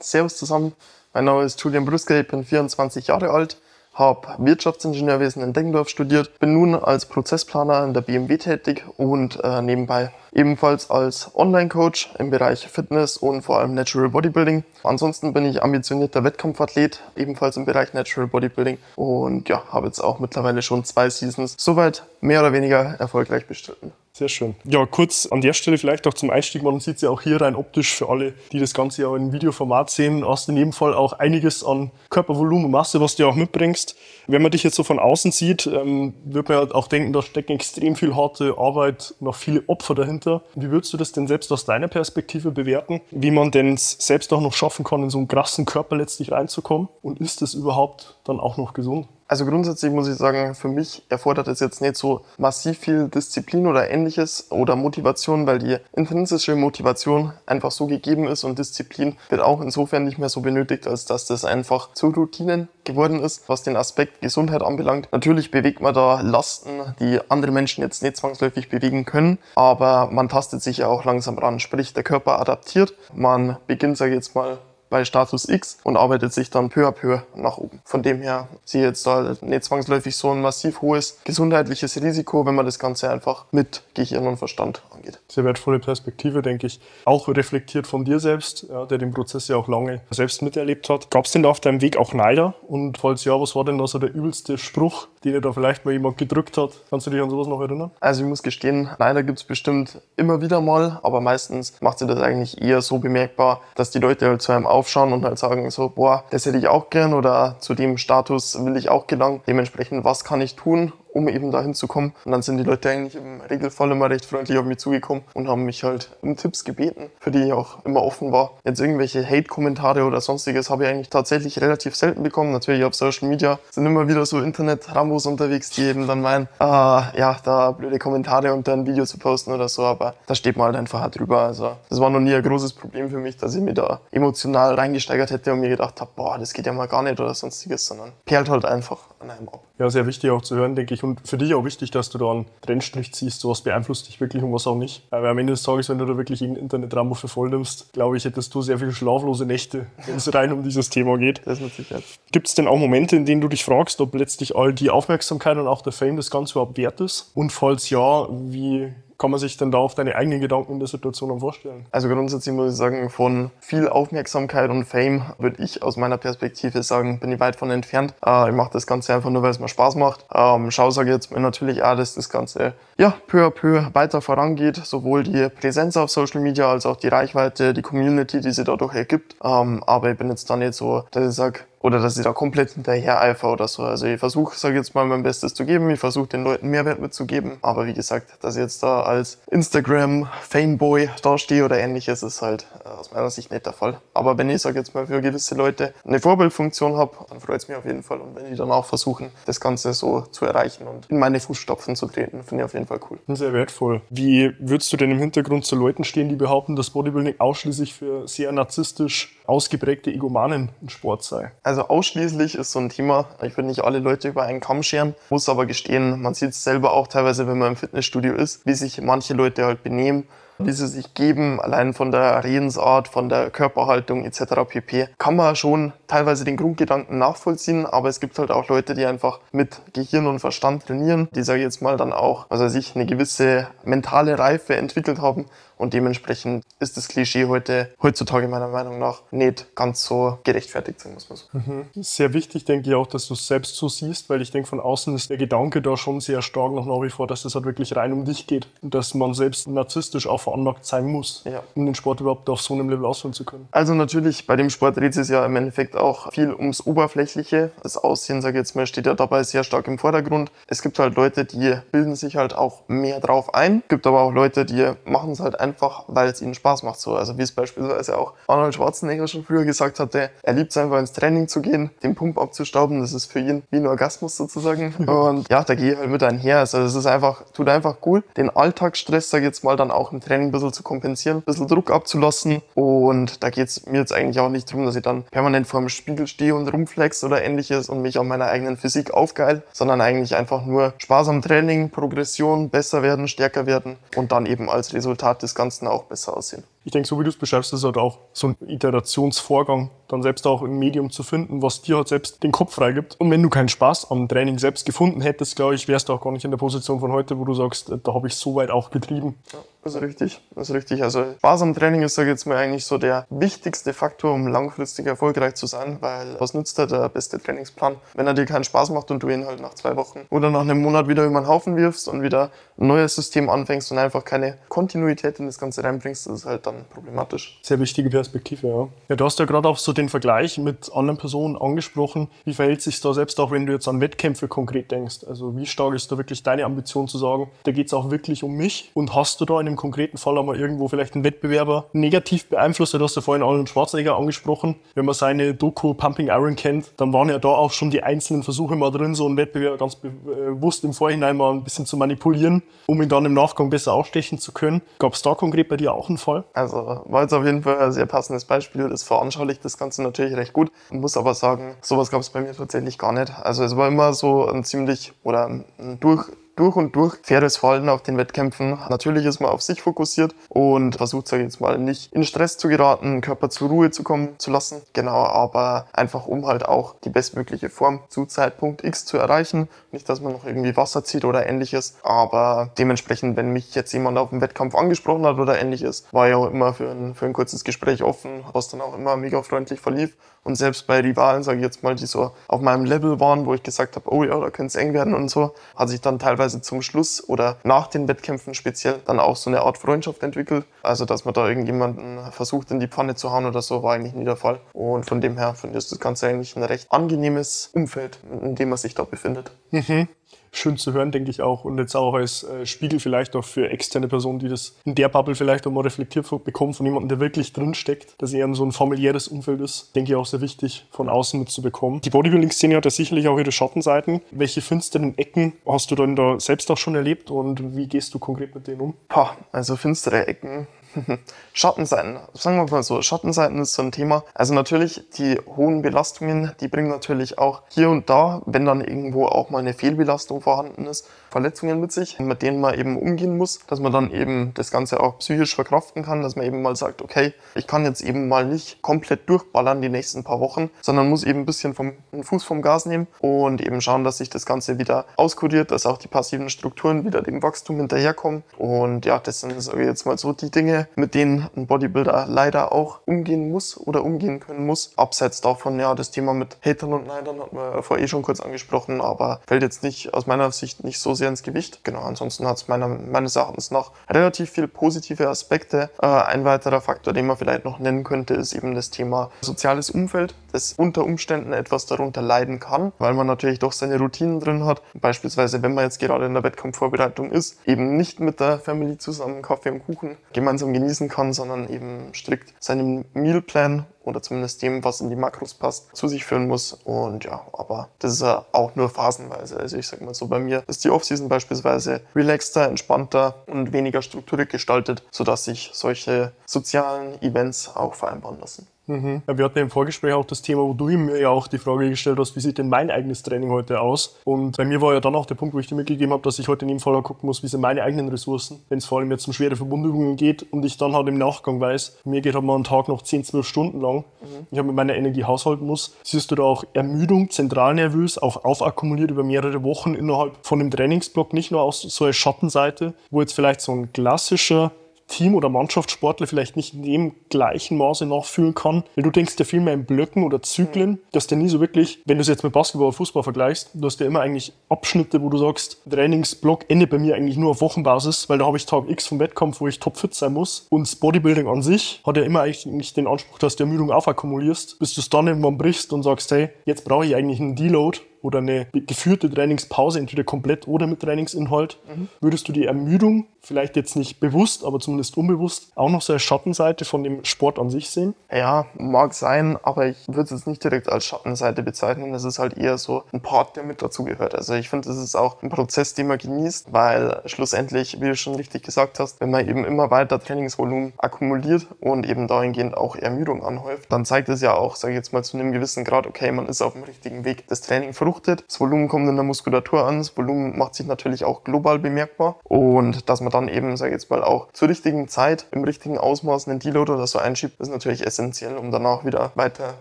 Servus 0.00 0.36
zusammen. 0.36 0.72
Mein 1.12 1.24
Name 1.24 1.44
ist 1.44 1.60
Julian 1.60 1.84
Brüsker, 1.84 2.20
ich 2.20 2.28
bin 2.28 2.44
24 2.44 3.08
Jahre 3.08 3.30
alt, 3.30 3.56
habe 3.94 4.28
Wirtschaftsingenieurwesen 4.38 5.42
in 5.42 5.52
Deggendorf 5.52 5.88
studiert, 5.88 6.38
bin 6.38 6.52
nun 6.52 6.74
als 6.74 7.06
Prozessplaner 7.06 7.84
in 7.84 7.94
der 7.94 8.00
BMW 8.02 8.38
tätig 8.38 8.84
und 8.96 9.42
äh, 9.42 9.60
nebenbei 9.60 10.12
ebenfalls 10.32 10.90
als 10.90 11.34
Online-Coach 11.34 12.10
im 12.18 12.30
Bereich 12.30 12.66
Fitness 12.68 13.16
und 13.16 13.42
vor 13.42 13.58
allem 13.58 13.74
Natural 13.74 14.08
Bodybuilding. 14.08 14.64
Ansonsten 14.84 15.32
bin 15.32 15.44
ich 15.44 15.62
ambitionierter 15.62 16.22
Wettkampfathlet, 16.24 17.02
ebenfalls 17.16 17.56
im 17.56 17.64
Bereich 17.64 17.92
Natural 17.92 18.28
Bodybuilding 18.28 18.78
und 18.96 19.48
ja, 19.48 19.64
habe 19.70 19.86
jetzt 19.86 20.00
auch 20.00 20.20
mittlerweile 20.20 20.62
schon 20.62 20.84
zwei 20.84 21.10
Seasons 21.10 21.56
soweit 21.58 22.04
mehr 22.20 22.40
oder 22.40 22.52
weniger 22.52 22.94
erfolgreich 22.98 23.46
bestritten. 23.46 23.92
Sehr 24.20 24.28
schön. 24.28 24.54
Ja, 24.64 24.84
kurz 24.84 25.24
an 25.24 25.40
der 25.40 25.54
Stelle 25.54 25.78
vielleicht 25.78 26.06
auch 26.06 26.12
zum 26.12 26.28
Einstieg. 26.28 26.62
Man 26.62 26.78
sieht 26.78 26.96
es 26.96 27.00
ja 27.00 27.08
auch 27.08 27.22
hier 27.22 27.40
rein 27.40 27.56
optisch 27.56 27.94
für 27.94 28.10
alle, 28.10 28.34
die 28.52 28.58
das 28.58 28.74
Ganze 28.74 29.00
ja 29.00 29.16
in 29.16 29.32
Videoformat 29.32 29.88
sehen. 29.88 30.28
Hast 30.28 30.46
in 30.50 30.58
jedem 30.58 30.74
Fall 30.74 30.92
auch 30.92 31.14
einiges 31.14 31.64
an 31.64 31.90
Körpervolumen 32.10 32.66
und 32.66 32.70
Masse, 32.70 33.00
was 33.00 33.16
du 33.16 33.26
auch 33.26 33.34
mitbringst. 33.34 33.96
Wenn 34.26 34.42
man 34.42 34.50
dich 34.50 34.62
jetzt 34.62 34.76
so 34.76 34.82
von 34.82 34.98
außen 34.98 35.32
sieht, 35.32 35.66
ähm, 35.66 36.12
wird 36.26 36.50
man 36.50 36.68
ja 36.68 36.74
auch 36.74 36.86
denken, 36.86 37.14
da 37.14 37.22
stecken 37.22 37.52
extrem 37.52 37.96
viel 37.96 38.14
harte 38.14 38.58
Arbeit, 38.58 39.14
noch 39.20 39.36
viele 39.36 39.64
Opfer 39.68 39.94
dahinter. 39.94 40.42
Wie 40.54 40.70
würdest 40.70 40.92
du 40.92 40.98
das 40.98 41.12
denn 41.12 41.26
selbst 41.26 41.50
aus 41.50 41.64
deiner 41.64 41.88
Perspektive 41.88 42.50
bewerten? 42.50 43.00
Wie 43.10 43.30
man 43.30 43.50
denn 43.50 43.78
selbst 43.78 44.34
auch 44.34 44.42
noch 44.42 44.52
schaffen 44.52 44.84
kann, 44.84 45.02
in 45.02 45.08
so 45.08 45.16
einen 45.16 45.28
krassen 45.28 45.64
Körper 45.64 45.96
letztlich 45.96 46.30
reinzukommen? 46.30 46.88
Und 47.00 47.22
ist 47.22 47.40
das 47.40 47.54
überhaupt 47.54 48.18
dann 48.24 48.38
auch 48.38 48.58
noch 48.58 48.74
gesund? 48.74 49.08
Also 49.30 49.46
grundsätzlich 49.46 49.92
muss 49.92 50.08
ich 50.08 50.16
sagen, 50.16 50.56
für 50.56 50.66
mich 50.66 51.04
erfordert 51.08 51.46
es 51.46 51.60
jetzt 51.60 51.80
nicht 51.80 51.94
so 51.94 52.22
massiv 52.36 52.80
viel 52.80 53.06
Disziplin 53.06 53.68
oder 53.68 53.88
ähnliches 53.88 54.50
oder 54.50 54.74
Motivation, 54.74 55.46
weil 55.46 55.60
die 55.60 55.76
intrinsische 55.92 56.56
Motivation 56.56 57.32
einfach 57.46 57.70
so 57.70 57.86
gegeben 57.86 58.26
ist 58.26 58.42
und 58.42 58.58
Disziplin 58.58 59.14
wird 59.28 59.40
auch 59.40 59.60
insofern 59.60 60.02
nicht 60.02 60.18
mehr 60.18 60.30
so 60.30 60.40
benötigt, 60.40 60.88
als 60.88 61.04
dass 61.04 61.26
das 61.26 61.44
einfach 61.44 61.94
zu 61.94 62.08
Routinen 62.08 62.68
geworden 62.82 63.20
ist, 63.20 63.48
was 63.48 63.62
den 63.62 63.76
Aspekt 63.76 64.20
Gesundheit 64.20 64.62
anbelangt. 64.62 65.06
Natürlich 65.12 65.52
bewegt 65.52 65.80
man 65.80 65.94
da 65.94 66.22
Lasten, 66.22 66.96
die 66.98 67.20
andere 67.28 67.52
Menschen 67.52 67.84
jetzt 67.84 68.02
nicht 68.02 68.16
zwangsläufig 68.16 68.68
bewegen 68.68 69.04
können, 69.04 69.38
aber 69.54 70.08
man 70.10 70.28
tastet 70.28 70.60
sich 70.60 70.78
ja 70.78 70.88
auch 70.88 71.04
langsam 71.04 71.38
ran, 71.38 71.60
sprich 71.60 71.94
der 71.94 72.02
Körper 72.02 72.40
adaptiert. 72.40 72.94
Man 73.14 73.58
beginnt, 73.68 73.96
sage 73.96 74.10
ich 74.10 74.16
jetzt 74.16 74.34
mal, 74.34 74.58
bei 74.90 75.04
Status 75.04 75.48
X 75.48 75.78
und 75.84 75.96
arbeitet 75.96 76.32
sich 76.32 76.50
dann 76.50 76.68
peu 76.68 76.86
à 76.86 76.92
peu 76.92 77.20
nach 77.34 77.58
oben. 77.58 77.80
Von 77.84 78.02
dem 78.02 78.20
her 78.20 78.48
sehe 78.64 78.82
ich 78.82 78.88
jetzt 78.88 79.06
da 79.06 79.36
nicht 79.40 79.64
zwangsläufig 79.64 80.16
so 80.16 80.30
ein 80.30 80.42
massiv 80.42 80.82
hohes 80.82 81.18
gesundheitliches 81.24 82.02
Risiko, 82.02 82.44
wenn 82.44 82.54
man 82.54 82.66
das 82.66 82.78
Ganze 82.78 83.10
einfach 83.10 83.46
mit 83.52 83.82
Gehirn 83.94 84.26
und 84.26 84.36
Verstand 84.36 84.82
angeht. 84.90 85.20
Sehr 85.28 85.44
wertvolle 85.44 85.78
Perspektive, 85.78 86.42
denke 86.42 86.66
ich. 86.66 86.80
Auch 87.04 87.28
reflektiert 87.28 87.86
von 87.86 88.04
dir 88.04 88.20
selbst, 88.20 88.66
ja, 88.68 88.84
der 88.86 88.98
den 88.98 89.12
Prozess 89.12 89.48
ja 89.48 89.56
auch 89.56 89.68
lange 89.68 90.00
selbst 90.10 90.42
miterlebt 90.42 90.88
hat. 90.88 91.10
Gab 91.10 91.24
es 91.24 91.32
denn 91.32 91.42
da 91.42 91.50
auf 91.50 91.60
deinem 91.60 91.80
Weg 91.80 91.96
auch 91.96 92.12
Neider? 92.12 92.54
Und 92.66 92.98
falls 92.98 93.24
ja, 93.24 93.40
was 93.40 93.54
war 93.54 93.64
denn 93.64 93.78
da 93.78 93.86
so 93.86 93.98
der 93.98 94.12
übelste 94.12 94.58
Spruch, 94.58 95.08
den 95.24 95.32
dir 95.32 95.40
da 95.40 95.52
vielleicht 95.52 95.84
mal 95.84 95.92
jemand 95.92 96.18
gedrückt 96.18 96.58
hat? 96.58 96.72
Kannst 96.90 97.06
du 97.06 97.10
dich 97.10 97.22
an 97.22 97.30
sowas 97.30 97.46
noch 97.46 97.60
erinnern? 97.60 97.90
Also 98.00 98.22
ich 98.22 98.28
muss 98.28 98.42
gestehen, 98.42 98.90
Neider 98.98 99.22
gibt 99.22 99.38
es 99.38 99.44
bestimmt 99.44 100.00
immer 100.16 100.40
wieder 100.40 100.60
mal, 100.60 100.98
aber 101.02 101.20
meistens 101.20 101.80
macht 101.80 101.98
sich 101.98 102.08
das 102.08 102.18
eigentlich 102.18 102.60
eher 102.60 102.82
so 102.82 102.98
bemerkbar, 102.98 103.60
dass 103.74 103.90
die 103.90 103.98
Leute 103.98 104.26
halt 104.26 104.42
zu 104.42 104.52
einem 104.52 104.66
aufschauen 104.80 105.12
und 105.12 105.24
halt 105.24 105.38
sagen 105.38 105.70
so, 105.70 105.90
boah, 105.90 106.24
das 106.30 106.46
hätte 106.46 106.56
ich 106.56 106.68
auch 106.68 106.88
gern 106.88 107.12
oder 107.12 107.56
zu 107.60 107.74
dem 107.74 107.98
Status 107.98 108.64
will 108.64 108.76
ich 108.76 108.88
auch 108.88 109.06
gelangen. 109.06 109.42
Dementsprechend, 109.46 110.04
was 110.04 110.24
kann 110.24 110.40
ich 110.40 110.56
tun, 110.56 110.92
um 111.12 111.28
eben 111.28 111.50
dahin 111.50 111.74
zu 111.74 111.86
kommen. 111.86 112.12
Und 112.24 112.32
dann 112.32 112.42
sind 112.42 112.58
die 112.58 112.64
Leute 112.64 112.90
eigentlich 112.90 113.16
im 113.16 113.40
Regelfall 113.40 113.90
immer 113.90 114.10
recht 114.10 114.24
freundlich 114.24 114.58
auf 114.58 114.64
mich 114.64 114.78
zugekommen 114.78 115.22
und 115.34 115.48
haben 115.48 115.64
mich 115.64 115.84
halt 115.84 116.10
um 116.22 116.36
Tipps 116.36 116.64
gebeten, 116.64 117.10
für 117.20 117.30
die 117.30 117.44
ich 117.44 117.52
auch 117.52 117.84
immer 117.84 118.02
offen 118.02 118.32
war. 118.32 118.52
Jetzt 118.64 118.80
irgendwelche 118.80 119.24
Hate-Kommentare 119.24 120.04
oder 120.04 120.20
sonstiges 120.20 120.70
habe 120.70 120.84
ich 120.84 120.90
eigentlich 120.90 121.10
tatsächlich 121.10 121.60
relativ 121.60 121.96
selten 121.96 122.22
bekommen. 122.22 122.52
Natürlich 122.52 122.84
auf 122.84 122.94
Social 122.94 123.28
Media 123.28 123.58
sind 123.70 123.86
immer 123.86 124.08
wieder 124.08 124.24
so 124.26 124.40
Internet-Rambos 124.40 125.26
unterwegs, 125.26 125.70
die 125.70 125.82
eben 125.82 126.06
dann 126.06 126.20
meinen, 126.20 126.48
ah, 126.58 127.12
ja, 127.16 127.36
da 127.44 127.72
blöde 127.72 127.98
Kommentare 127.98 128.52
unter 128.52 128.72
ein 128.72 128.86
Video 128.86 129.04
zu 129.04 129.18
posten 129.18 129.52
oder 129.52 129.68
so, 129.68 129.84
aber 129.84 130.14
da 130.26 130.34
steht 130.34 130.56
man 130.56 130.66
halt 130.66 130.76
einfach 130.76 131.08
drüber. 131.10 131.42
Also 131.42 131.76
das 131.88 132.00
war 132.00 132.10
noch 132.10 132.20
nie 132.20 132.34
ein 132.34 132.42
großes 132.42 132.72
Problem 132.72 133.10
für 133.10 133.18
mich, 133.18 133.36
dass 133.36 133.54
ich 133.54 133.62
mich 133.62 133.74
da 133.74 134.00
emotional 134.10 134.74
reingesteigert 134.74 135.30
hätte 135.30 135.52
und 135.52 135.60
mir 135.60 135.68
gedacht 135.68 136.00
habe, 136.00 136.10
boah, 136.14 136.38
das 136.38 136.52
geht 136.52 136.66
ja 136.66 136.72
mal 136.72 136.86
gar 136.86 137.02
nicht 137.02 137.20
oder 137.20 137.34
sonstiges, 137.34 137.86
sondern 137.86 138.12
perlt 138.24 138.48
halt 138.48 138.64
einfach 138.64 138.98
an 139.20 139.30
einem 139.30 139.48
ab. 139.48 139.62
Ja, 139.78 139.90
sehr 139.90 140.06
wichtig 140.06 140.30
auch 140.30 140.42
zu 140.42 140.56
hören, 140.56 140.74
denke 140.74 140.94
ich. 140.94 141.04
Und 141.04 141.26
für 141.26 141.38
dich 141.38 141.54
auch 141.54 141.64
wichtig, 141.64 141.90
dass 141.90 142.10
du 142.10 142.18
da 142.18 142.30
einen 142.30 142.46
Trennstrich 142.62 143.12
ziehst, 143.12 143.40
so 143.40 143.50
was 143.50 143.60
beeinflusst 143.60 144.08
dich 144.08 144.20
wirklich 144.20 144.42
und 144.42 144.52
was 144.52 144.66
auch 144.66 144.76
nicht. 144.76 145.06
Aber 145.10 145.28
am 145.28 145.38
Ende 145.38 145.52
des 145.52 145.62
Tages, 145.62 145.88
wenn 145.88 145.98
du 145.98 146.06
da 146.06 146.16
wirklich 146.16 146.42
einen 146.42 146.56
Internetraum 146.56 147.14
für 147.14 147.28
voll 147.28 147.50
nimmst, 147.50 147.92
glaube 147.92 148.16
ich, 148.16 148.24
hättest 148.24 148.54
du 148.54 148.62
sehr 148.62 148.78
viele 148.78 148.92
schlaflose 148.92 149.46
Nächte, 149.46 149.86
wenn 150.06 150.16
es 150.16 150.32
rein 150.34 150.52
um 150.52 150.62
dieses 150.62 150.90
Thema 150.90 151.18
geht. 151.18 151.42
Das 151.44 151.60
mit 151.60 151.74
Sicherheit. 151.74 152.04
Gibt 152.32 152.48
es 152.48 152.54
denn 152.54 152.66
auch 152.66 152.78
Momente, 152.78 153.16
in 153.16 153.26
denen 153.26 153.40
du 153.40 153.48
dich 153.48 153.64
fragst, 153.64 154.00
ob 154.00 154.14
letztlich 154.14 154.56
all 154.56 154.72
die 154.72 154.90
Aufmerksamkeit 154.90 155.58
und 155.58 155.68
auch 155.68 155.82
der 155.82 155.92
Fame 155.92 156.16
das 156.16 156.30
Ganze 156.30 156.52
überhaupt 156.52 156.76
wert 156.78 157.00
ist? 157.00 157.30
Und 157.34 157.50
falls 157.50 157.90
ja, 157.90 158.26
wie 158.30 158.92
kann 159.20 159.30
man 159.30 159.38
sich 159.38 159.58
denn 159.58 159.70
da 159.70 159.76
auch 159.76 159.92
deine 159.92 160.16
eigenen 160.16 160.40
Gedanken 160.40 160.72
in 160.72 160.78
der 160.78 160.88
Situation 160.88 161.38
vorstellen? 161.40 161.84
Also 161.90 162.08
grundsätzlich 162.08 162.54
muss 162.54 162.72
ich 162.72 162.78
sagen, 162.78 163.10
von 163.10 163.50
viel 163.60 163.86
Aufmerksamkeit 163.86 164.70
und 164.70 164.86
Fame 164.86 165.22
würde 165.38 165.62
ich 165.62 165.82
aus 165.82 165.98
meiner 165.98 166.16
Perspektive 166.16 166.82
sagen, 166.82 167.20
bin 167.20 167.30
ich 167.30 167.38
weit 167.38 167.56
von 167.56 167.70
entfernt. 167.70 168.14
Äh, 168.24 168.48
ich 168.48 168.56
mache 168.56 168.70
das 168.72 168.86
Ganze 168.86 169.14
einfach 169.14 169.28
nur, 169.28 169.42
weil 169.42 169.50
es 169.50 169.60
mir 169.60 169.68
Spaß 169.68 169.96
macht. 169.96 170.24
Ähm, 170.34 170.70
schau 170.70 170.90
sage 170.90 171.10
jetzt 171.10 171.30
natürlich 171.36 171.82
auch, 171.82 171.96
dass 171.96 172.14
das 172.14 172.30
Ganze 172.30 172.72
ja, 172.96 173.12
peu 173.26 173.44
à 173.44 173.50
peu 173.50 173.84
weiter 173.92 174.22
vorangeht. 174.22 174.76
Sowohl 174.76 175.22
die 175.22 175.50
Präsenz 175.50 175.98
auf 175.98 176.10
Social 176.10 176.40
Media 176.40 176.70
als 176.70 176.86
auch 176.86 176.96
die 176.96 177.08
Reichweite, 177.08 177.74
die 177.74 177.82
Community, 177.82 178.40
die 178.40 178.52
sich 178.52 178.64
dadurch 178.64 178.94
ergibt. 178.94 179.36
Ähm, 179.44 179.84
aber 179.86 180.12
ich 180.12 180.16
bin 180.16 180.30
jetzt 180.30 180.48
da 180.48 180.56
nicht 180.56 180.72
so, 180.72 181.04
dass 181.10 181.28
ich 181.28 181.34
sage, 181.34 181.60
oder 181.80 181.98
dass 182.00 182.16
ich 182.16 182.24
da 182.24 182.32
komplett 182.32 182.70
hinterher 182.72 183.20
eifer 183.20 183.52
oder 183.52 183.66
so. 183.66 183.82
Also 183.82 184.06
ich 184.06 184.20
versuche, 184.20 184.56
sage 184.56 184.76
jetzt 184.76 184.94
mal, 184.94 185.06
mein 185.06 185.22
Bestes 185.22 185.54
zu 185.54 185.64
geben. 185.64 185.88
Ich 185.90 185.98
versuche 185.98 186.28
den 186.28 186.44
Leuten 186.44 186.68
Mehrwert 186.68 187.00
mitzugeben. 187.00 187.56
Aber 187.62 187.86
wie 187.86 187.94
gesagt, 187.94 188.28
dass 188.42 188.56
ich 188.56 188.62
jetzt 188.62 188.82
da 188.82 189.02
als 189.02 189.38
Instagram-Fameboy 189.50 191.08
dastehe 191.22 191.64
oder 191.64 191.78
ähnliches, 191.78 192.22
ist 192.22 192.42
halt 192.42 192.66
äh, 192.84 192.88
aus 192.88 193.12
meiner 193.12 193.30
Sicht 193.30 193.50
nicht 193.50 193.64
der 193.64 193.72
Fall. 193.72 193.98
Aber 194.12 194.36
wenn 194.36 194.50
ich, 194.50 194.60
sage 194.60 194.78
jetzt 194.78 194.94
mal, 194.94 195.06
für 195.06 195.22
gewisse 195.22 195.54
Leute 195.54 195.94
eine 196.04 196.20
Vorbildfunktion 196.20 196.96
habe, 196.96 197.16
dann 197.30 197.40
freut 197.40 197.62
es 197.62 197.68
mich 197.68 197.76
auf 197.78 197.86
jeden 197.86 198.02
Fall. 198.02 198.20
Und 198.20 198.36
wenn 198.36 198.50
die 198.50 198.56
dann 198.56 198.70
auch 198.70 198.84
versuchen, 198.84 199.30
das 199.46 199.58
Ganze 199.58 199.94
so 199.94 200.20
zu 200.20 200.44
erreichen 200.44 200.86
und 200.86 201.06
in 201.08 201.18
meine 201.18 201.40
Fußstapfen 201.40 201.96
zu 201.96 202.06
treten, 202.06 202.42
finde 202.42 202.62
ich 202.62 202.66
auf 202.66 202.74
jeden 202.74 202.86
Fall 202.86 203.00
cool. 203.10 203.18
Sehr 203.28 203.54
wertvoll. 203.54 204.02
Wie 204.10 204.54
würdest 204.58 204.92
du 204.92 204.98
denn 204.98 205.10
im 205.10 205.18
Hintergrund 205.18 205.64
zu 205.64 205.76
Leuten 205.76 206.04
stehen, 206.04 206.28
die 206.28 206.36
behaupten, 206.36 206.76
dass 206.76 206.90
Bodybuilding 206.90 207.36
ausschließlich 207.38 207.94
für 207.94 208.28
sehr 208.28 208.52
narzisstisch 208.52 209.38
ausgeprägte 209.46 210.10
Egomanen 210.10 210.70
ein 210.82 210.90
Sport 210.90 211.24
sei? 211.24 211.52
Also 211.69 211.69
ausschließlich 211.78 212.56
ist 212.56 212.72
so 212.72 212.78
ein 212.78 212.88
Thema, 212.88 213.26
ich 213.42 213.56
würde 213.56 213.68
nicht 213.68 213.84
alle 213.84 213.98
Leute 213.98 214.28
über 214.28 214.42
einen 214.42 214.60
Kamm 214.60 214.82
scheren, 214.82 215.14
muss 215.28 215.48
aber 215.48 215.66
gestehen, 215.66 216.20
man 216.22 216.34
sieht 216.34 216.50
es 216.50 216.64
selber 216.64 216.92
auch 216.92 217.06
teilweise, 217.06 217.46
wenn 217.46 217.58
man 217.58 217.68
im 217.68 217.76
Fitnessstudio 217.76 218.34
ist, 218.34 218.66
wie 218.66 218.74
sich 218.74 219.00
manche 219.00 219.34
Leute 219.34 219.64
halt 219.64 219.82
benehmen 219.82 220.26
wie 220.64 220.72
sie 220.72 220.86
sich 220.86 221.14
geben, 221.14 221.60
allein 221.60 221.94
von 221.94 222.10
der 222.10 222.44
Redensart, 222.44 223.08
von 223.08 223.28
der 223.28 223.50
Körperhaltung 223.50 224.24
etc. 224.24 224.42
pp. 224.68 225.08
Kann 225.18 225.36
man 225.36 225.56
schon 225.56 225.92
teilweise 226.10 226.44
den 226.44 226.56
Grundgedanken 226.56 227.18
nachvollziehen, 227.18 227.86
aber 227.86 228.08
es 228.08 228.18
gibt 228.18 228.38
halt 228.38 228.50
auch 228.50 228.68
Leute, 228.68 228.94
die 228.94 229.06
einfach 229.06 229.38
mit 229.52 229.80
Gehirn 229.92 230.26
und 230.26 230.40
Verstand 230.40 230.86
trainieren, 230.86 231.28
die 231.34 231.42
sage 231.42 231.60
ich 231.60 231.64
jetzt 231.64 231.82
mal 231.82 231.96
dann 231.96 232.12
auch, 232.12 232.46
also 232.50 232.68
sich 232.68 232.96
eine 232.96 233.06
gewisse 233.06 233.68
mentale 233.84 234.38
Reife 234.38 234.76
entwickelt 234.76 235.20
haben 235.20 235.46
und 235.80 235.94
dementsprechend 235.94 236.64
ist 236.78 236.98
das 236.98 237.08
Klischee 237.08 237.46
heute, 237.46 237.88
heutzutage 238.02 238.48
meiner 238.48 238.68
Meinung 238.68 238.98
nach 238.98 239.22
nicht 239.30 239.74
ganz 239.74 240.04
so 240.04 240.38
gerechtfertigt, 240.44 241.00
sagen 241.00 241.14
muss 241.14 241.30
man 241.30 241.38
so. 241.38 241.46
Mhm. 241.52 242.02
Sehr 242.02 242.34
wichtig, 242.34 242.66
denke 242.66 242.90
ich 242.90 242.94
auch, 242.94 243.06
dass 243.06 243.28
du 243.28 243.34
es 243.34 243.46
selbst 243.46 243.76
so 243.76 243.88
siehst, 243.88 244.28
weil 244.28 244.42
ich 244.42 244.50
denke, 244.50 244.68
von 244.68 244.78
außen 244.78 245.14
ist 245.14 245.30
der 245.30 245.38
Gedanke 245.38 245.80
da 245.80 245.96
schon 245.96 246.20
sehr 246.20 246.42
stark 246.42 246.72
noch 246.72 246.84
nach 246.84 247.00
wie 247.00 247.08
vor, 247.08 247.26
dass 247.26 247.46
es 247.46 247.54
halt 247.54 247.64
wirklich 247.64 247.96
rein 247.96 248.12
um 248.12 248.26
dich 248.26 248.46
geht 248.46 248.68
und 248.82 248.94
dass 248.94 249.14
man 249.14 249.32
selbst 249.32 249.68
narzisstisch 249.68 250.26
auch 250.26 250.42
veranlagt 250.42 250.84
sein 250.84 251.06
muss, 251.06 251.44
ja. 251.46 251.62
um 251.74 251.86
den 251.86 251.94
Sport 251.94 252.20
überhaupt 252.20 252.50
auf 252.50 252.60
so 252.60 252.74
einem 252.74 252.90
Level 252.90 253.06
ausführen 253.06 253.32
zu 253.32 253.46
können. 253.46 253.66
Also 253.70 253.94
natürlich, 253.94 254.46
bei 254.46 254.56
dem 254.56 254.68
Sport 254.68 254.98
dreht 254.98 255.16
es 255.16 255.30
ja 255.30 255.46
im 255.46 255.56
Endeffekt 255.56 255.96
auch 256.00 256.32
viel 256.32 256.52
ums 256.52 256.86
Oberflächliche. 256.86 257.70
Das 257.82 257.96
Aussehen, 257.96 258.42
sage 258.42 258.58
ich 258.58 258.62
jetzt 258.62 258.76
mal, 258.76 258.86
steht 258.86 259.06
ja 259.06 259.14
dabei 259.14 259.42
sehr 259.42 259.64
stark 259.64 259.86
im 259.86 259.98
Vordergrund. 259.98 260.50
Es 260.66 260.82
gibt 260.82 260.98
halt 260.98 261.16
Leute, 261.16 261.44
die 261.44 261.74
bilden 261.92 262.16
sich 262.16 262.36
halt 262.36 262.54
auch 262.54 262.82
mehr 262.88 263.20
drauf 263.20 263.54
ein. 263.54 263.82
Es 263.82 263.88
gibt 263.88 264.06
aber 264.06 264.20
auch 264.20 264.32
Leute, 264.32 264.64
die 264.64 264.90
machen 265.04 265.32
es 265.32 265.40
halt 265.40 265.58
einfach 265.58 266.04
weil 266.14 266.28
es 266.28 266.42
ihnen 266.42 266.54
Spaß 266.54 266.82
macht. 266.82 267.00
So. 267.00 267.14
Also 267.16 267.38
wie 267.38 267.42
es 267.42 267.52
beispielsweise 267.52 268.18
auch 268.18 268.34
Arnold 268.46 268.74
Schwarzenegger 268.74 269.28
schon 269.28 269.44
früher 269.44 269.64
gesagt 269.64 270.00
hatte, 270.00 270.30
er 270.42 270.52
liebt 270.52 270.70
es 270.70 270.76
einfach 270.76 270.98
ins 270.98 271.12
Training 271.12 271.48
zu 271.48 271.60
gehen, 271.60 271.90
den 272.02 272.14
Pump 272.14 272.38
abzustauben, 272.38 273.00
das 273.00 273.12
ist 273.12 273.26
für 273.26 273.40
ihn 273.40 273.62
wie 273.70 273.76
ein 273.76 273.86
Orgasmus 273.86 274.36
sozusagen. 274.36 274.94
Und 275.06 275.48
ja, 275.50 275.64
da 275.64 275.74
gehe 275.74 275.92
ich 275.92 275.98
halt 275.98 276.10
mit 276.10 276.22
einher. 276.22 276.58
Also 276.58 276.78
das 276.78 276.94
ist 276.94 277.06
einfach, 277.06 277.44
tut 277.52 277.68
einfach 277.68 277.96
cool, 278.06 278.22
den 278.36 278.50
Alltagsstress, 278.50 279.30
sag 279.30 279.38
ich 279.38 279.44
jetzt 279.44 279.64
mal, 279.64 279.76
dann 279.76 279.90
auch 279.90 280.12
im 280.12 280.20
Training 280.20 280.48
ein 280.48 280.52
bisschen 280.52 280.72
zu 280.72 280.82
kompensieren, 280.82 281.38
ein 281.38 281.42
bisschen 281.42 281.68
Druck 281.68 281.90
abzulassen. 281.90 282.62
Und 282.74 283.42
da 283.42 283.50
geht 283.50 283.68
es 283.68 283.86
mir 283.86 283.98
jetzt 283.98 284.12
eigentlich 284.12 284.40
auch 284.40 284.48
nicht 284.48 284.70
darum, 284.70 284.86
dass 284.86 284.96
ich 284.96 285.02
dann 285.02 285.24
permanent 285.24 285.66
vor 285.66 285.80
dem 285.80 285.88
Spiegel 285.90 286.26
stehe 286.26 286.54
und 286.54 286.68
rumflex 286.68 287.22
oder 287.24 287.42
ähnliches 287.42 287.88
und 287.88 288.02
mich 288.02 288.18
an 288.18 288.28
meiner 288.28 288.46
eigenen 288.46 288.76
Physik 288.76 289.12
aufgeil, 289.12 289.62
sondern 289.72 290.00
eigentlich 290.00 290.36
einfach 290.36 290.64
nur 290.64 290.94
Spaß 290.98 291.28
am 291.28 291.42
Training, 291.42 291.90
Progression, 291.90 292.70
besser 292.70 293.02
werden, 293.02 293.28
stärker 293.28 293.66
werden 293.66 293.96
und 294.16 294.32
dann 294.32 294.46
eben 294.46 294.70
als 294.70 294.94
Resultat 294.94 295.42
des 295.42 295.54
Ganzen 295.54 295.86
auch 295.86 296.04
besser 296.04 296.36
aussehen. 296.36 296.64
Ich 296.84 296.92
denke, 296.92 297.06
so 297.06 297.18
wie 297.18 297.24
du 297.24 297.28
es 297.28 297.36
beschreibst, 297.36 297.72
ist 297.74 297.84
halt 297.84 297.98
auch 297.98 298.18
so 298.32 298.48
ein 298.48 298.56
Iterationsvorgang, 298.66 299.90
dann 300.08 300.22
selbst 300.22 300.46
auch 300.46 300.62
ein 300.62 300.78
Medium 300.78 301.10
zu 301.10 301.22
finden, 301.22 301.60
was 301.60 301.82
dir 301.82 301.96
halt 301.96 302.08
selbst 302.08 302.42
den 302.42 302.52
Kopf 302.52 302.74
freigibt. 302.74 303.20
Und 303.20 303.30
wenn 303.30 303.42
du 303.42 303.50
keinen 303.50 303.68
Spaß 303.68 304.10
am 304.10 304.28
Training 304.28 304.58
selbst 304.58 304.86
gefunden 304.86 305.20
hättest, 305.20 305.56
glaube 305.56 305.74
ich, 305.74 305.88
wärst 305.88 306.08
du 306.08 306.14
auch 306.14 306.22
gar 306.22 306.32
nicht 306.32 306.44
in 306.44 306.50
der 306.50 306.58
Position 306.58 307.00
von 307.00 307.12
heute, 307.12 307.38
wo 307.38 307.44
du 307.44 307.54
sagst, 307.54 307.92
da 308.02 308.14
habe 308.14 308.28
ich 308.28 308.34
so 308.34 308.54
weit 308.54 308.70
auch 308.70 308.90
getrieben. 308.90 309.36
Ja, 309.52 309.58
das 309.84 309.94
ist 309.94 310.02
richtig. 310.02 310.40
Das 310.54 310.70
ist 310.70 310.74
richtig. 310.74 311.02
Also 311.02 311.24
Spaß 311.38 311.62
am 311.62 311.74
Training 311.74 312.02
ist, 312.02 312.14
sage 312.14 312.30
ich 312.30 312.34
jetzt 312.34 312.46
mal, 312.46 312.56
eigentlich 312.56 312.86
so 312.86 312.98
der 312.98 313.26
wichtigste 313.30 313.92
Faktor, 313.92 314.32
um 314.32 314.46
langfristig 314.46 315.06
erfolgreich 315.06 315.54
zu 315.54 315.66
sein, 315.66 315.98
weil 316.00 316.40
was 316.40 316.54
nützt 316.54 316.78
dir 316.78 316.86
der 316.86 317.08
beste 317.08 317.38
Trainingsplan, 317.38 317.96
wenn 318.14 318.26
er 318.26 318.34
dir 318.34 318.46
keinen 318.46 318.64
Spaß 318.64 318.90
macht 318.90 319.10
und 319.10 319.22
du 319.22 319.28
ihn 319.28 319.46
halt 319.46 319.60
nach 319.60 319.74
zwei 319.74 319.96
Wochen 319.96 320.26
oder 320.30 320.50
nach 320.50 320.60
einem 320.60 320.80
Monat 320.80 321.08
wieder 321.08 321.24
über 321.24 321.40
den 321.40 321.48
Haufen 321.48 321.76
wirfst 321.76 322.08
und 322.08 322.22
wieder 322.22 322.50
ein 322.78 322.86
neues 322.86 323.14
System 323.14 323.48
anfängst 323.50 323.92
und 323.92 323.98
einfach 323.98 324.24
keine 324.24 324.58
Kontinuität 324.68 325.38
in 325.38 325.46
das 325.46 325.58
Ganze 325.58 325.84
reinbringst, 325.84 326.26
das 326.26 326.40
ist 326.40 326.46
halt 326.46 326.66
dann 326.70 326.84
problematisch. 326.88 327.58
Sehr 327.62 327.80
wichtige 327.80 328.10
Perspektive, 328.10 328.68
ja. 328.68 328.88
Ja, 329.08 329.16
du 329.16 329.24
hast 329.24 329.38
ja 329.38 329.44
gerade 329.44 329.68
auch 329.68 329.76
so 329.76 329.92
den 329.92 330.08
Vergleich 330.08 330.58
mit 330.58 330.90
anderen 330.92 331.18
Personen 331.18 331.56
angesprochen. 331.56 332.28
Wie 332.44 332.54
verhält 332.54 332.82
sich 332.82 333.00
da 333.00 333.12
selbst 333.12 333.38
auch, 333.40 333.50
wenn 333.50 333.66
du 333.66 333.72
jetzt 333.72 333.88
an 333.88 334.00
Wettkämpfe 334.00 334.48
konkret 334.48 334.90
denkst? 334.90 335.24
Also 335.28 335.56
wie 335.56 335.66
stark 335.66 335.94
ist 335.94 336.10
da 336.10 336.16
wirklich 336.16 336.42
deine 336.42 336.64
Ambition 336.64 337.08
zu 337.08 337.18
sagen, 337.18 337.50
da 337.64 337.72
geht 337.72 337.88
es 337.88 337.94
auch 337.94 338.10
wirklich 338.10 338.42
um 338.42 338.54
mich? 338.54 338.90
Und 338.94 339.14
hast 339.14 339.40
du 339.40 339.44
da 339.44 339.60
in 339.60 339.66
einem 339.66 339.76
konkreten 339.76 340.16
Fall 340.16 340.38
einmal 340.38 340.58
irgendwo 340.58 340.88
vielleicht 340.88 341.14
einen 341.14 341.24
Wettbewerber 341.24 341.86
negativ 341.92 342.48
beeinflusst? 342.48 342.94
Du 342.94 343.00
hast 343.00 343.16
ja 343.16 343.22
vorhin 343.22 343.42
Arnold 343.42 343.68
Schwarzenegger 343.68 344.16
angesprochen. 344.16 344.76
Wenn 344.94 345.04
man 345.04 345.14
seine 345.14 345.54
Doku 345.54 345.94
Pumping 345.94 346.28
Iron 346.28 346.56
kennt, 346.56 346.92
dann 346.96 347.12
waren 347.12 347.28
ja 347.28 347.38
da 347.38 347.48
auch 347.48 347.72
schon 347.72 347.90
die 347.90 348.02
einzelnen 348.02 348.42
Versuche 348.42 348.76
mal 348.76 348.90
drin, 348.90 349.14
so 349.14 349.26
einen 349.26 349.36
Wettbewerber 349.36 349.78
ganz 349.78 349.96
bewusst 349.96 350.84
im 350.84 350.92
Vorhinein 350.92 351.36
mal 351.36 351.52
ein 351.52 351.64
bisschen 351.64 351.86
zu 351.86 351.96
manipulieren, 351.96 352.62
um 352.86 353.00
ihn 353.02 353.08
dann 353.08 353.24
im 353.24 353.34
Nachgang 353.34 353.70
besser 353.70 353.94
ausstechen 353.94 354.38
zu 354.38 354.52
können. 354.52 354.82
Gab 354.98 355.14
es 355.14 355.22
da 355.22 355.34
konkret 355.34 355.68
bei 355.68 355.76
dir 355.76 355.94
auch 355.94 356.08
einen 356.08 356.18
Fall? 356.18 356.44
Also 356.60 357.02
war 357.06 357.22
jetzt 357.22 357.32
auf 357.32 357.44
jeden 357.44 357.62
Fall 357.62 357.78
ein 357.78 357.92
sehr 357.92 358.06
passendes 358.06 358.44
Beispiel. 358.44 358.88
Das 358.88 359.02
veranschaulicht 359.02 359.64
das 359.64 359.78
Ganze 359.78 360.02
natürlich 360.02 360.36
recht 360.36 360.52
gut. 360.52 360.70
Ich 360.90 360.98
muss 360.98 361.16
aber 361.16 361.34
sagen, 361.34 361.74
sowas 361.80 362.10
gab 362.10 362.20
es 362.20 362.28
bei 362.28 362.42
mir 362.42 362.54
tatsächlich 362.54 362.98
gar 362.98 363.12
nicht. 363.12 363.32
Also 363.42 363.64
es 363.64 363.76
war 363.76 363.88
immer 363.88 364.12
so 364.12 364.46
ein 364.46 364.62
ziemlich 364.64 365.12
oder 365.22 365.46
ein 365.46 365.64
durch 366.00 366.26
durch 366.60 366.76
und 366.76 366.94
durch 366.94 367.16
faires 367.22 367.56
Verhalten 367.56 367.88
auf 367.88 368.02
den 368.02 368.18
Wettkämpfen. 368.18 368.78
Natürlich 368.90 369.24
ist 369.24 369.40
man 369.40 369.50
auf 369.50 369.62
sich 369.62 369.80
fokussiert 369.80 370.34
und 370.50 370.96
versucht, 370.96 371.26
sage 371.26 371.42
ich 371.42 371.46
jetzt 371.46 371.60
mal, 371.60 371.78
nicht 371.78 372.12
in 372.12 372.22
Stress 372.22 372.58
zu 372.58 372.68
geraten, 372.68 373.22
Körper 373.22 373.48
zur 373.48 373.70
Ruhe 373.70 373.90
zu 373.90 374.02
kommen 374.02 374.38
zu 374.38 374.50
lassen. 374.50 374.82
Genau, 374.92 375.24
aber 375.24 375.86
einfach 375.92 376.26
um 376.26 376.46
halt 376.46 376.66
auch 376.66 376.96
die 377.02 377.08
bestmögliche 377.08 377.70
Form 377.70 378.00
zu 378.10 378.26
Zeitpunkt 378.26 378.84
X 378.84 379.06
zu 379.06 379.16
erreichen. 379.16 379.68
Nicht, 379.90 380.06
dass 380.10 380.20
man 380.20 380.34
noch 380.34 380.44
irgendwie 380.44 380.76
Wasser 380.76 381.02
zieht 381.02 381.24
oder 381.24 381.46
ähnliches, 381.46 381.96
aber 382.02 382.70
dementsprechend, 382.76 383.38
wenn 383.38 383.52
mich 383.52 383.74
jetzt 383.74 383.92
jemand 383.92 384.18
auf 384.18 384.28
dem 384.28 384.42
Wettkampf 384.42 384.74
angesprochen 384.74 385.24
hat 385.24 385.38
oder 385.38 385.58
ähnliches, 385.58 386.04
war 386.12 386.28
ich 386.28 386.34
auch 386.34 386.50
immer 386.50 386.74
für 386.74 386.90
ein, 386.90 387.14
für 387.14 387.24
ein 387.24 387.32
kurzes 387.32 387.64
Gespräch 387.64 388.02
offen, 388.02 388.44
was 388.52 388.68
dann 388.68 388.82
auch 388.82 388.94
immer 388.94 389.16
mega 389.16 389.42
freundlich 389.42 389.80
verlief. 389.80 390.14
Und 390.42 390.56
selbst 390.56 390.86
bei 390.86 391.00
Rivalen, 391.00 391.42
sage 391.42 391.58
ich 391.58 391.64
jetzt 391.64 391.82
mal, 391.82 391.94
die 391.94 392.06
so 392.06 392.32
auf 392.48 392.60
meinem 392.60 392.84
Level 392.84 393.20
waren, 393.20 393.46
wo 393.46 393.54
ich 393.54 393.62
gesagt 393.62 393.96
habe, 393.96 394.12
oh 394.12 394.24
ja, 394.24 394.38
da 394.40 394.50
könnte 394.50 394.66
es 394.68 394.74
eng 394.76 394.94
werden 394.94 395.14
und 395.14 395.28
so, 395.28 395.54
hat 395.76 395.88
sich 395.88 396.00
dann 396.00 396.18
teilweise 396.18 396.60
zum 396.62 396.82
Schluss 396.82 397.28
oder 397.28 397.58
nach 397.62 397.88
den 397.88 398.08
Wettkämpfen 398.08 398.54
speziell 398.54 399.00
dann 399.04 399.20
auch 399.20 399.36
so 399.36 399.50
eine 399.50 399.60
Art 399.62 399.78
Freundschaft 399.78 400.22
entwickelt. 400.22 400.64
Also, 400.82 401.04
dass 401.04 401.24
man 401.24 401.34
da 401.34 401.46
irgendjemanden 401.46 402.18
versucht 402.32 402.70
in 402.70 402.80
die 402.80 402.88
Pfanne 402.88 403.14
zu 403.14 403.30
hauen 403.32 403.46
oder 403.46 403.62
so, 403.62 403.82
war 403.82 403.94
eigentlich 403.94 404.14
nie 404.14 404.24
der 404.24 404.36
Fall. 404.36 404.60
Und 404.72 405.04
von 405.04 405.20
dem 405.20 405.36
her 405.36 405.54
finde 405.54 405.78
ich 405.78 405.88
das 405.88 405.98
Ganze 405.98 406.28
eigentlich 406.28 406.56
ein 406.56 406.62
recht 406.62 406.90
angenehmes 406.90 407.70
Umfeld, 407.74 408.18
in 408.42 408.54
dem 408.54 408.70
man 408.70 408.78
sich 408.78 408.94
da 408.94 409.04
befindet. 409.04 409.52
Mhm 409.70 410.08
schön 410.52 410.76
zu 410.76 410.92
hören, 410.92 411.12
denke 411.12 411.30
ich 411.30 411.42
auch. 411.42 411.64
Und 411.64 411.78
jetzt 411.78 411.94
auch 411.94 412.14
als 412.14 412.42
äh, 412.44 412.66
Spiegel 412.66 413.00
vielleicht 413.00 413.36
auch 413.36 413.44
für 413.44 413.70
externe 413.70 414.08
Personen, 414.08 414.38
die 414.38 414.48
das 414.48 414.76
in 414.84 414.94
der 414.94 415.08
Bubble 415.08 415.34
vielleicht 415.34 415.66
auch 415.66 415.70
mal 415.70 415.82
reflektiert 415.82 416.28
bekommen 416.44 416.74
von 416.74 416.86
jemandem, 416.86 417.08
der 417.08 417.20
wirklich 417.20 417.52
drinsteckt, 417.52 418.14
dass 418.18 418.32
eher 418.32 418.52
so 418.54 418.64
ein 418.64 418.72
familiäres 418.72 419.28
Umfeld 419.28 419.60
ist, 419.60 419.94
denke 419.94 420.12
ich 420.12 420.16
auch 420.16 420.26
sehr 420.26 420.40
wichtig 420.40 420.86
von 420.90 421.08
außen 421.08 421.38
mitzubekommen. 421.38 422.00
Die 422.00 422.10
Bodybuilding-Szene 422.10 422.76
hat 422.76 422.84
ja 422.84 422.90
sicherlich 422.90 423.28
auch 423.28 423.38
ihre 423.38 423.52
Schattenseiten. 423.52 424.20
Welche 424.30 424.60
finsteren 424.60 425.16
Ecken 425.18 425.54
hast 425.66 425.90
du 425.90 425.94
denn 425.94 426.16
da 426.16 426.38
selbst 426.40 426.70
auch 426.70 426.78
schon 426.78 426.94
erlebt 426.94 427.30
und 427.30 427.76
wie 427.76 427.86
gehst 427.86 428.14
du 428.14 428.18
konkret 428.18 428.54
mit 428.54 428.66
denen 428.66 428.80
um? 428.80 428.94
Pah, 429.08 429.36
also 429.52 429.76
finstere 429.76 430.26
Ecken 430.26 430.66
Schattenseiten, 431.52 432.18
sagen 432.34 432.56
wir 432.56 432.70
mal 432.70 432.82
so, 432.82 433.02
Schattenseiten 433.02 433.60
ist 433.60 433.74
so 433.74 433.82
ein 433.82 433.92
Thema. 433.92 434.24
Also 434.34 434.54
natürlich, 434.54 435.02
die 435.16 435.38
hohen 435.56 435.82
Belastungen, 435.82 436.52
die 436.60 436.68
bringen 436.68 436.88
natürlich 436.88 437.38
auch 437.38 437.62
hier 437.68 437.90
und 437.90 438.10
da, 438.10 438.42
wenn 438.46 438.64
dann 438.64 438.80
irgendwo 438.80 439.26
auch 439.26 439.50
mal 439.50 439.58
eine 439.58 439.74
Fehlbelastung 439.74 440.40
vorhanden 440.40 440.86
ist, 440.86 441.08
Verletzungen 441.30 441.80
mit 441.80 441.92
sich, 441.92 442.18
mit 442.18 442.42
denen 442.42 442.60
man 442.60 442.78
eben 442.78 442.98
umgehen 442.98 443.36
muss, 443.36 443.60
dass 443.66 443.80
man 443.80 443.92
dann 443.92 444.10
eben 444.10 444.52
das 444.54 444.70
Ganze 444.70 445.00
auch 445.00 445.18
psychisch 445.18 445.54
verkraften 445.54 446.02
kann, 446.02 446.22
dass 446.22 446.36
man 446.36 446.44
eben 446.44 446.62
mal 446.62 446.76
sagt, 446.76 447.02
okay, 447.02 447.32
ich 447.54 447.66
kann 447.66 447.84
jetzt 447.84 448.02
eben 448.02 448.28
mal 448.28 448.44
nicht 448.44 448.82
komplett 448.82 449.28
durchballern 449.28 449.80
die 449.80 449.88
nächsten 449.88 450.24
paar 450.24 450.40
Wochen, 450.40 450.70
sondern 450.80 451.08
muss 451.08 451.24
eben 451.24 451.40
ein 451.40 451.46
bisschen 451.46 451.74
vom 451.74 451.92
Fuß 452.20 452.44
vom 452.44 452.62
Gas 452.62 452.86
nehmen 452.86 453.06
und 453.20 453.60
eben 453.60 453.80
schauen, 453.80 454.04
dass 454.04 454.18
sich 454.18 454.30
das 454.30 454.46
Ganze 454.46 454.78
wieder 454.78 455.06
auskuriert, 455.16 455.70
dass 455.70 455.86
auch 455.86 455.98
die 455.98 456.08
passiven 456.08 456.50
Strukturen 456.50 457.04
wieder 457.04 457.22
dem 457.22 457.42
Wachstum 457.42 457.76
hinterherkommen. 457.76 458.42
Und 458.58 459.06
ja, 459.06 459.18
das 459.18 459.40
sind, 459.40 459.60
sage 459.62 459.84
jetzt 459.84 460.06
mal 460.06 460.18
so, 460.18 460.32
die 460.32 460.50
Dinge, 460.50 460.88
mit 460.96 461.14
denen 461.14 461.48
ein 461.56 461.66
Bodybuilder 461.66 462.26
leider 462.28 462.72
auch 462.72 463.00
umgehen 463.06 463.50
muss 463.50 463.78
oder 463.78 464.04
umgehen 464.04 464.40
können 464.40 464.66
muss. 464.66 464.92
Abseits 464.96 465.40
davon, 465.40 465.78
ja, 465.78 465.94
das 465.94 466.10
Thema 466.10 466.34
mit 466.34 466.56
Hatern 466.64 466.92
und 466.92 467.06
Neidern 467.06 467.40
hat 467.40 467.52
man 467.52 467.82
vorher 467.82 468.04
eh 468.04 468.08
schon 468.08 468.22
kurz 468.22 468.40
angesprochen, 468.40 469.00
aber 469.00 469.40
fällt 469.46 469.62
jetzt 469.62 469.82
nicht 469.82 470.14
aus 470.14 470.26
meiner 470.26 470.50
Sicht 470.52 470.84
nicht 470.84 470.98
so 470.98 471.14
sehr 471.20 471.28
ins 471.28 471.44
Gewicht. 471.44 471.84
Genau, 471.84 472.00
ansonsten 472.00 472.46
hat 472.46 472.56
es 472.56 472.66
meines 472.66 473.36
Erachtens 473.36 473.70
noch 473.70 473.92
relativ 474.08 474.50
viel 474.50 474.66
positive 474.66 475.28
Aspekte. 475.28 475.90
Äh, 476.02 476.06
ein 476.06 476.44
weiterer 476.44 476.80
Faktor, 476.80 477.12
den 477.12 477.26
man 477.26 477.36
vielleicht 477.36 477.64
noch 477.64 477.78
nennen 477.78 478.02
könnte, 478.02 478.34
ist 478.34 478.52
eben 478.52 478.74
das 478.74 478.90
Thema 478.90 479.30
soziales 479.40 479.90
Umfeld, 479.90 480.34
das 480.50 480.72
unter 480.72 481.04
Umständen 481.04 481.52
etwas 481.52 481.86
darunter 481.86 482.22
leiden 482.22 482.58
kann, 482.58 482.92
weil 482.98 483.14
man 483.14 483.26
natürlich 483.26 483.60
doch 483.60 483.72
seine 483.72 483.98
Routinen 483.98 484.40
drin 484.40 484.64
hat. 484.64 484.82
Beispielsweise, 484.94 485.62
wenn 485.62 485.74
man 485.74 485.84
jetzt 485.84 486.00
gerade 486.00 486.26
in 486.26 486.34
der 486.34 486.42
Wettkampfvorbereitung 486.42 487.30
ist, 487.30 487.58
eben 487.66 487.96
nicht 487.96 488.18
mit 488.18 488.40
der 488.40 488.58
Family 488.58 488.98
zusammen 488.98 489.42
Kaffee 489.42 489.70
und 489.70 489.84
Kuchen 489.86 490.16
gemeinsam 490.32 490.72
genießen 490.72 491.08
kann, 491.08 491.32
sondern 491.32 491.68
eben 491.68 492.12
strikt 492.14 492.54
seinem 492.58 493.04
Mealplan 493.14 493.86
oder 494.10 494.22
zumindest 494.22 494.62
dem, 494.62 494.84
was 494.84 495.00
in 495.00 495.08
die 495.08 495.16
Makros 495.16 495.54
passt, 495.54 495.96
zu 495.96 496.08
sich 496.08 496.24
führen 496.24 496.46
muss. 496.46 496.74
Und 496.84 497.24
ja, 497.24 497.42
aber 497.52 497.88
das 497.98 498.12
ist 498.12 498.22
ja 498.22 498.44
auch 498.52 498.76
nur 498.76 498.88
phasenweise. 498.88 499.58
Also 499.58 499.76
ich 499.76 499.88
sag 499.88 500.00
mal 500.02 500.14
so, 500.14 500.26
bei 500.26 500.38
mir 500.38 500.62
ist 500.66 500.84
die 500.84 500.90
Offseason 500.90 501.28
beispielsweise 501.28 502.02
relaxter, 502.14 502.68
entspannter 502.68 503.36
und 503.46 503.72
weniger 503.72 504.02
strukturiert 504.02 504.50
gestaltet, 504.50 505.02
sodass 505.10 505.44
sich 505.44 505.70
solche 505.72 506.32
sozialen 506.46 507.20
Events 507.22 507.74
auch 507.74 507.94
vereinbaren 507.94 508.40
lassen. 508.40 508.66
Mhm. 508.90 509.22
Ja, 509.26 509.38
wir 509.38 509.44
hatten 509.44 509.58
im 509.58 509.70
Vorgespräch 509.70 510.12
auch 510.12 510.24
das 510.24 510.42
Thema, 510.42 510.62
wo 510.62 510.72
du 510.72 510.86
mir 510.86 511.20
ja 511.20 511.28
auch 511.30 511.46
die 511.46 511.58
Frage 511.58 511.88
gestellt 511.88 512.18
hast, 512.18 512.34
wie 512.34 512.40
sieht 512.40 512.58
denn 512.58 512.68
mein 512.68 512.90
eigenes 512.90 513.22
Training 513.22 513.50
heute 513.50 513.80
aus? 513.80 514.18
Und 514.24 514.56
bei 514.56 514.64
mir 514.64 514.80
war 514.80 514.94
ja 514.94 515.00
dann 515.00 515.14
auch 515.14 515.26
der 515.26 515.36
Punkt, 515.36 515.54
wo 515.54 515.60
ich 515.60 515.68
dir 515.68 515.76
mitgegeben 515.76 516.12
habe, 516.12 516.22
dass 516.22 516.38
ich 516.40 516.48
heute 516.48 516.64
in 516.64 516.68
dem 516.68 516.80
Fall 516.80 516.94
auch 516.96 517.02
gucken 517.02 517.26
muss, 517.26 517.42
wie 517.42 517.46
sind 517.46 517.60
meine 517.60 517.82
eigenen 517.82 518.08
Ressourcen, 518.08 518.60
wenn 518.68 518.78
es 518.78 518.84
vor 518.84 518.98
allem 518.98 519.10
jetzt 519.12 519.26
um 519.28 519.32
schwere 519.32 519.54
Verbundübungen 519.54 520.16
geht 520.16 520.52
und 520.52 520.64
ich 520.64 520.76
dann 520.76 520.94
halt 520.94 521.06
im 521.08 521.18
Nachgang 521.18 521.60
weiß, 521.60 522.00
mir 522.04 522.20
geht 522.20 522.34
halt 522.34 522.44
mal 522.44 522.56
ein 522.56 522.64
Tag 522.64 522.88
noch 522.88 523.02
10, 523.02 523.24
12 523.24 523.46
Stunden 523.46 523.80
lang, 523.80 523.98
mhm. 523.98 524.46
ich 524.50 524.58
habe 524.58 524.66
mit 524.66 524.76
meiner 524.76 524.96
Energie 524.96 525.24
haushalten 525.24 525.66
muss, 525.66 525.96
siehst 526.02 526.30
du 526.32 526.34
da 526.34 526.42
auch 526.42 526.64
Ermüdung, 526.72 527.30
zentralnervös, 527.30 528.18
auch 528.18 528.44
aufakkumuliert 528.44 529.12
über 529.12 529.22
mehrere 529.22 529.62
Wochen 529.62 529.94
innerhalb 529.94 530.32
von 530.42 530.58
dem 530.58 530.70
Trainingsblock, 530.70 531.32
nicht 531.32 531.52
nur 531.52 531.62
aus 531.62 531.82
so 531.82 532.04
einer 532.04 532.12
Schattenseite, 532.12 532.94
wo 533.10 533.20
jetzt 533.20 533.34
vielleicht 533.34 533.60
so 533.60 533.72
ein 533.72 533.92
klassischer 533.92 534.72
Team- 535.10 535.34
oder 535.34 535.48
Mannschaftssportler 535.48 536.26
vielleicht 536.26 536.56
nicht 536.56 536.72
in 536.72 536.82
dem 536.82 537.12
gleichen 537.28 537.76
Maße 537.76 538.06
nachfühlen 538.06 538.54
kann. 538.54 538.84
Weil 538.94 539.04
du 539.04 539.10
denkst 539.10 539.34
ja 539.38 539.44
viel 539.44 539.60
mehr 539.60 539.74
in 539.74 539.84
Blöcken 539.84 540.22
oder 540.22 540.40
Zyklen, 540.40 540.90
mhm. 540.90 540.98
dass 541.12 541.26
der 541.26 541.36
nie 541.36 541.48
so 541.48 541.60
wirklich, 541.60 542.00
wenn 542.06 542.16
du 542.16 542.22
es 542.22 542.28
jetzt 542.28 542.44
mit 542.44 542.52
Basketball 542.52 542.88
oder 542.88 542.96
Fußball 542.96 543.22
vergleichst, 543.22 543.70
du 543.74 543.86
hast 543.86 544.00
ja 544.00 544.06
immer 544.06 544.20
eigentlich 544.20 544.52
Abschnitte, 544.68 545.20
wo 545.20 545.28
du 545.28 545.36
sagst, 545.36 545.82
Trainingsblock 545.90 546.64
endet 546.68 546.90
bei 546.90 546.98
mir 546.98 547.16
eigentlich 547.16 547.36
nur 547.36 547.50
auf 547.50 547.60
Wochenbasis, 547.60 548.28
weil 548.28 548.38
da 548.38 548.46
habe 548.46 548.56
ich 548.56 548.66
Tag 548.66 548.88
X 548.88 549.06
vom 549.06 549.18
Wettkampf, 549.18 549.60
wo 549.60 549.68
ich 549.68 549.80
topfit 549.80 550.14
sein 550.14 550.32
muss. 550.32 550.66
Und 550.70 550.86
das 550.86 550.96
Bodybuilding 550.96 551.48
an 551.48 551.62
sich 551.62 552.00
hat 552.06 552.16
ja 552.16 552.22
immer 552.22 552.42
eigentlich 552.42 552.94
den 552.94 553.06
Anspruch, 553.06 553.38
dass 553.38 553.56
du 553.56 553.64
Ermüdung 553.64 553.90
aufakkumulierst, 553.90 554.78
bis 554.78 554.94
du 554.94 555.00
es 555.00 555.10
dann 555.10 555.26
irgendwann 555.26 555.58
brichst 555.58 555.92
und 555.92 556.02
sagst, 556.04 556.30
hey, 556.30 556.50
jetzt 556.64 556.84
brauche 556.84 557.04
ich 557.04 557.16
eigentlich 557.16 557.40
einen 557.40 557.56
Deload 557.56 557.98
oder 558.22 558.38
eine 558.38 558.66
geführte 558.72 559.30
Trainingspause, 559.30 559.98
entweder 559.98 560.24
komplett 560.24 560.68
oder 560.68 560.86
mit 560.86 561.00
Trainingsinhalt, 561.00 561.78
mhm. 561.88 562.08
würdest 562.20 562.48
du 562.48 562.52
die 562.52 562.66
Ermüdung 562.66 563.26
vielleicht 563.42 563.76
jetzt 563.76 563.96
nicht 563.96 564.20
bewusst, 564.20 564.64
aber 564.64 564.78
zumindest 564.80 565.16
unbewusst 565.16 565.72
auch 565.74 565.88
noch 565.88 566.02
so 566.02 566.12
eine 566.12 566.20
Schattenseite 566.20 566.84
von 566.84 567.02
dem 567.02 567.24
Sport 567.24 567.58
an 567.58 567.70
sich 567.70 567.90
sehen? 567.90 568.14
Ja, 568.30 568.66
mag 568.74 569.14
sein, 569.14 569.56
aber 569.62 569.86
ich 569.86 569.96
würde 570.08 570.22
es 570.22 570.30
jetzt 570.30 570.46
nicht 570.46 570.62
direkt 570.62 570.88
als 570.88 571.04
Schattenseite 571.04 571.62
bezeichnen. 571.62 572.14
Es 572.14 572.24
ist 572.24 572.38
halt 572.38 572.56
eher 572.56 572.78
so 572.78 573.04
ein 573.12 573.20
Part, 573.20 573.56
der 573.56 573.64
mit 573.64 573.82
dazugehört. 573.82 574.34
Also 574.34 574.54
ich 574.54 574.68
finde, 574.68 574.90
es 574.90 574.98
ist 574.98 575.16
auch 575.16 575.42
ein 575.42 575.48
Prozess, 575.48 575.94
den 575.94 576.06
man 576.06 576.18
genießt, 576.18 576.72
weil 576.72 577.22
schlussendlich, 577.26 578.00
wie 578.00 578.08
du 578.08 578.16
schon 578.16 578.34
richtig 578.34 578.62
gesagt 578.62 579.00
hast, 579.00 579.20
wenn 579.20 579.30
man 579.30 579.48
eben 579.48 579.64
immer 579.64 579.90
weiter 579.90 580.20
Trainingsvolumen 580.20 580.92
akkumuliert 580.98 581.66
und 581.80 582.06
eben 582.06 582.26
dahingehend 582.26 582.76
auch 582.76 582.96
Ermüdung 582.96 583.42
anhäuft, 583.42 583.90
dann 583.90 584.04
zeigt 584.04 584.28
es 584.28 584.42
ja 584.42 584.54
auch, 584.54 584.76
sage 584.76 584.92
ich 584.92 584.96
jetzt 584.96 585.12
mal 585.12 585.24
zu 585.24 585.38
einem 585.38 585.52
gewissen 585.52 585.84
Grad, 585.84 586.06
okay, 586.06 586.30
man 586.32 586.46
ist 586.46 586.62
auf 586.62 586.74
dem 586.74 586.82
richtigen 586.82 587.24
Weg. 587.24 587.46
Das 587.48 587.62
Training 587.62 587.94
fruchtet, 588.12 588.44
das 588.46 588.60
Volumen 588.60 588.88
kommt 588.88 589.08
in 589.08 589.16
der 589.16 589.24
Muskulatur 589.24 589.86
an, 589.86 589.98
das 589.98 590.16
Volumen 590.16 590.58
macht 590.58 590.74
sich 590.74 590.86
natürlich 590.86 591.24
auch 591.24 591.42
global 591.44 591.78
bemerkbar 591.78 592.36
und 592.44 593.08
dass 593.08 593.20
man 593.20 593.30
man 593.30 593.46
dann 593.46 593.54
eben, 593.54 593.76
sage 593.76 593.90
ich 593.90 593.94
jetzt 593.94 594.10
mal, 594.10 594.22
auch 594.22 594.48
zur 594.52 594.68
richtigen 594.68 595.08
Zeit, 595.08 595.46
im 595.52 595.64
richtigen 595.64 595.98
Ausmaß 595.98 596.48
einen 596.48 596.58
Deload 596.58 596.92
oder 596.92 597.06
so 597.06 597.18
einschiebt, 597.18 597.60
ist 597.60 597.68
natürlich 597.68 598.06
essentiell, 598.06 598.56
um 598.56 598.70
danach 598.70 599.04
wieder 599.04 599.32
weiter 599.34 599.74